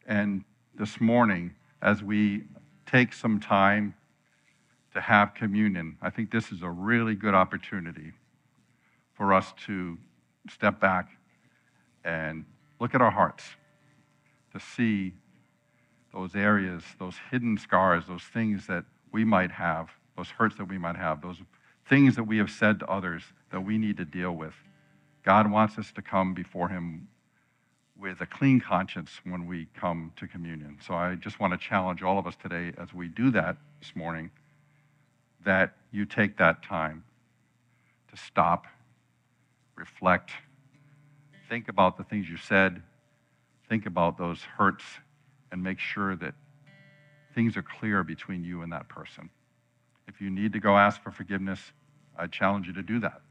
And 0.05 0.43
this 0.77 1.01
morning, 1.01 1.55
as 1.81 2.03
we 2.03 2.43
take 2.85 3.11
some 3.11 3.39
time 3.39 3.95
to 4.97 5.01
have 5.01 5.35
communion. 5.35 5.95
I 6.01 6.09
think 6.09 6.31
this 6.31 6.51
is 6.51 6.63
a 6.63 6.69
really 6.69 7.13
good 7.13 7.35
opportunity 7.35 8.13
for 9.13 9.31
us 9.31 9.53
to 9.67 9.95
step 10.49 10.79
back 10.79 11.09
and 12.03 12.45
look 12.79 12.95
at 12.95 13.01
our 13.01 13.11
hearts 13.11 13.43
to 14.53 14.59
see 14.59 15.13
those 16.11 16.33
areas, 16.35 16.81
those 16.97 17.13
hidden 17.29 17.59
scars, 17.59 18.07
those 18.07 18.23
things 18.23 18.65
that 18.65 18.85
we 19.11 19.23
might 19.23 19.51
have, 19.51 19.89
those 20.15 20.29
hurts 20.29 20.55
that 20.55 20.65
we 20.67 20.79
might 20.79 20.95
have, 20.95 21.21
those 21.21 21.37
things 21.87 22.15
that 22.15 22.23
we 22.23 22.39
have 22.39 22.49
said 22.49 22.79
to 22.79 22.87
others 22.87 23.21
that 23.51 23.61
we 23.61 23.77
need 23.77 23.97
to 23.97 24.05
deal 24.05 24.31
with. 24.31 24.55
God 25.23 25.51
wants 25.51 25.77
us 25.77 25.91
to 25.91 26.01
come 26.01 26.33
before 26.33 26.69
Him 26.69 27.07
with 27.99 28.21
a 28.21 28.25
clean 28.25 28.59
conscience 28.59 29.11
when 29.25 29.45
we 29.45 29.67
come 29.79 30.11
to 30.15 30.25
communion. 30.25 30.79
So 30.83 30.95
I 30.95 31.13
just 31.13 31.39
want 31.39 31.53
to 31.53 31.59
challenge 31.59 32.01
all 32.01 32.17
of 32.17 32.25
us 32.25 32.35
today 32.41 32.73
as 32.79 32.95
we 32.95 33.09
do 33.09 33.29
that 33.29 33.57
this 33.79 33.95
morning 33.95 34.31
that 35.47 35.77
you 35.91 36.05
take 36.05 36.37
that 36.37 36.61
time 36.61 37.05
to 38.11 38.17
stop, 38.17 38.67
reflect, 39.75 40.31
think 41.47 41.69
about 41.69 41.95
the 41.95 42.03
things 42.03 42.29
you 42.29 42.35
said, 42.35 42.83
think 43.69 43.85
about 43.85 44.17
those 44.17 44.41
hurts, 44.41 44.83
and 45.49 45.63
make 45.63 45.79
sure 45.79 46.17
that 46.17 46.33
things 47.33 47.55
are 47.55 47.61
clear 47.61 48.03
between 48.03 48.43
you 48.43 48.61
and 48.61 48.73
that 48.73 48.89
person. 48.89 49.29
If 50.05 50.19
you 50.19 50.29
need 50.29 50.51
to 50.51 50.59
go 50.59 50.75
ask 50.75 51.01
for 51.01 51.11
forgiveness, 51.11 51.61
I 52.17 52.27
challenge 52.27 52.67
you 52.67 52.73
to 52.73 52.83
do 52.83 52.99
that. 52.99 53.21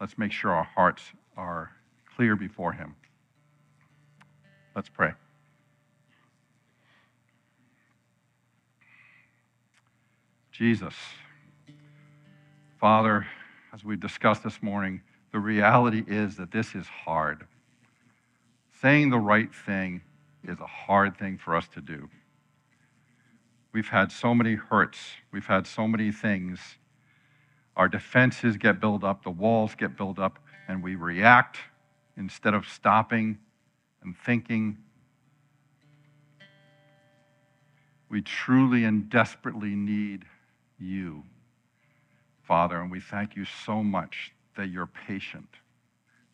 Let's 0.00 0.16
make 0.16 0.32
sure 0.32 0.52
our 0.52 0.64
hearts 0.74 1.02
are 1.36 1.70
clear 2.16 2.34
before 2.34 2.72
Him. 2.72 2.96
Let's 4.74 4.88
pray. 4.88 5.12
Jesus. 10.56 10.94
Father, 12.80 13.26
as 13.74 13.84
we've 13.84 14.00
discussed 14.00 14.42
this 14.42 14.62
morning, 14.62 15.02
the 15.30 15.38
reality 15.38 16.02
is 16.06 16.36
that 16.36 16.50
this 16.50 16.74
is 16.74 16.86
hard. 16.86 17.46
Saying 18.80 19.10
the 19.10 19.18
right 19.18 19.54
thing 19.54 20.00
is 20.44 20.58
a 20.58 20.66
hard 20.66 21.18
thing 21.18 21.36
for 21.36 21.54
us 21.54 21.68
to 21.74 21.82
do. 21.82 22.08
We've 23.74 23.88
had 23.88 24.10
so 24.10 24.34
many 24.34 24.54
hurts, 24.54 24.98
we've 25.30 25.44
had 25.44 25.66
so 25.66 25.86
many 25.86 26.10
things. 26.10 26.58
Our 27.76 27.88
defenses 27.88 28.56
get 28.56 28.80
built 28.80 29.04
up, 29.04 29.24
the 29.24 29.30
walls 29.30 29.74
get 29.74 29.94
built 29.94 30.18
up, 30.18 30.38
and 30.68 30.82
we 30.82 30.94
react 30.94 31.58
instead 32.16 32.54
of 32.54 32.66
stopping 32.66 33.36
and 34.02 34.16
thinking. 34.16 34.78
We 38.08 38.22
truly 38.22 38.84
and 38.84 39.10
desperately 39.10 39.74
need 39.74 40.24
you, 40.78 41.22
Father, 42.42 42.80
and 42.80 42.90
we 42.90 43.00
thank 43.00 43.36
you 43.36 43.44
so 43.44 43.82
much 43.82 44.32
that 44.56 44.68
you're 44.68 44.86
patient, 44.86 45.48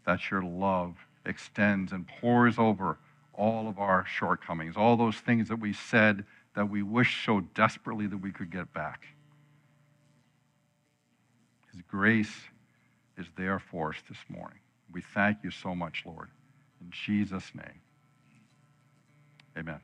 that 0.06 0.30
your 0.30 0.42
love 0.42 0.94
extends 1.24 1.92
and 1.92 2.06
pours 2.20 2.58
over 2.58 2.98
all 3.32 3.68
of 3.68 3.78
our 3.78 4.04
shortcomings, 4.06 4.76
all 4.76 4.96
those 4.96 5.16
things 5.16 5.48
that 5.48 5.56
we 5.56 5.72
said 5.72 6.24
that 6.54 6.68
we 6.68 6.82
wish 6.82 7.24
so 7.24 7.40
desperately 7.54 8.06
that 8.06 8.18
we 8.18 8.30
could 8.30 8.50
get 8.50 8.72
back. 8.74 9.06
His 11.72 11.80
grace 11.88 12.34
is 13.16 13.26
there 13.36 13.58
for 13.58 13.90
us 13.90 13.96
this 14.08 14.18
morning. 14.28 14.58
We 14.92 15.00
thank 15.00 15.38
you 15.42 15.50
so 15.50 15.74
much, 15.74 16.02
Lord. 16.04 16.28
In 16.80 16.90
Jesus' 16.90 17.50
name, 17.54 17.80
amen. 19.56 19.80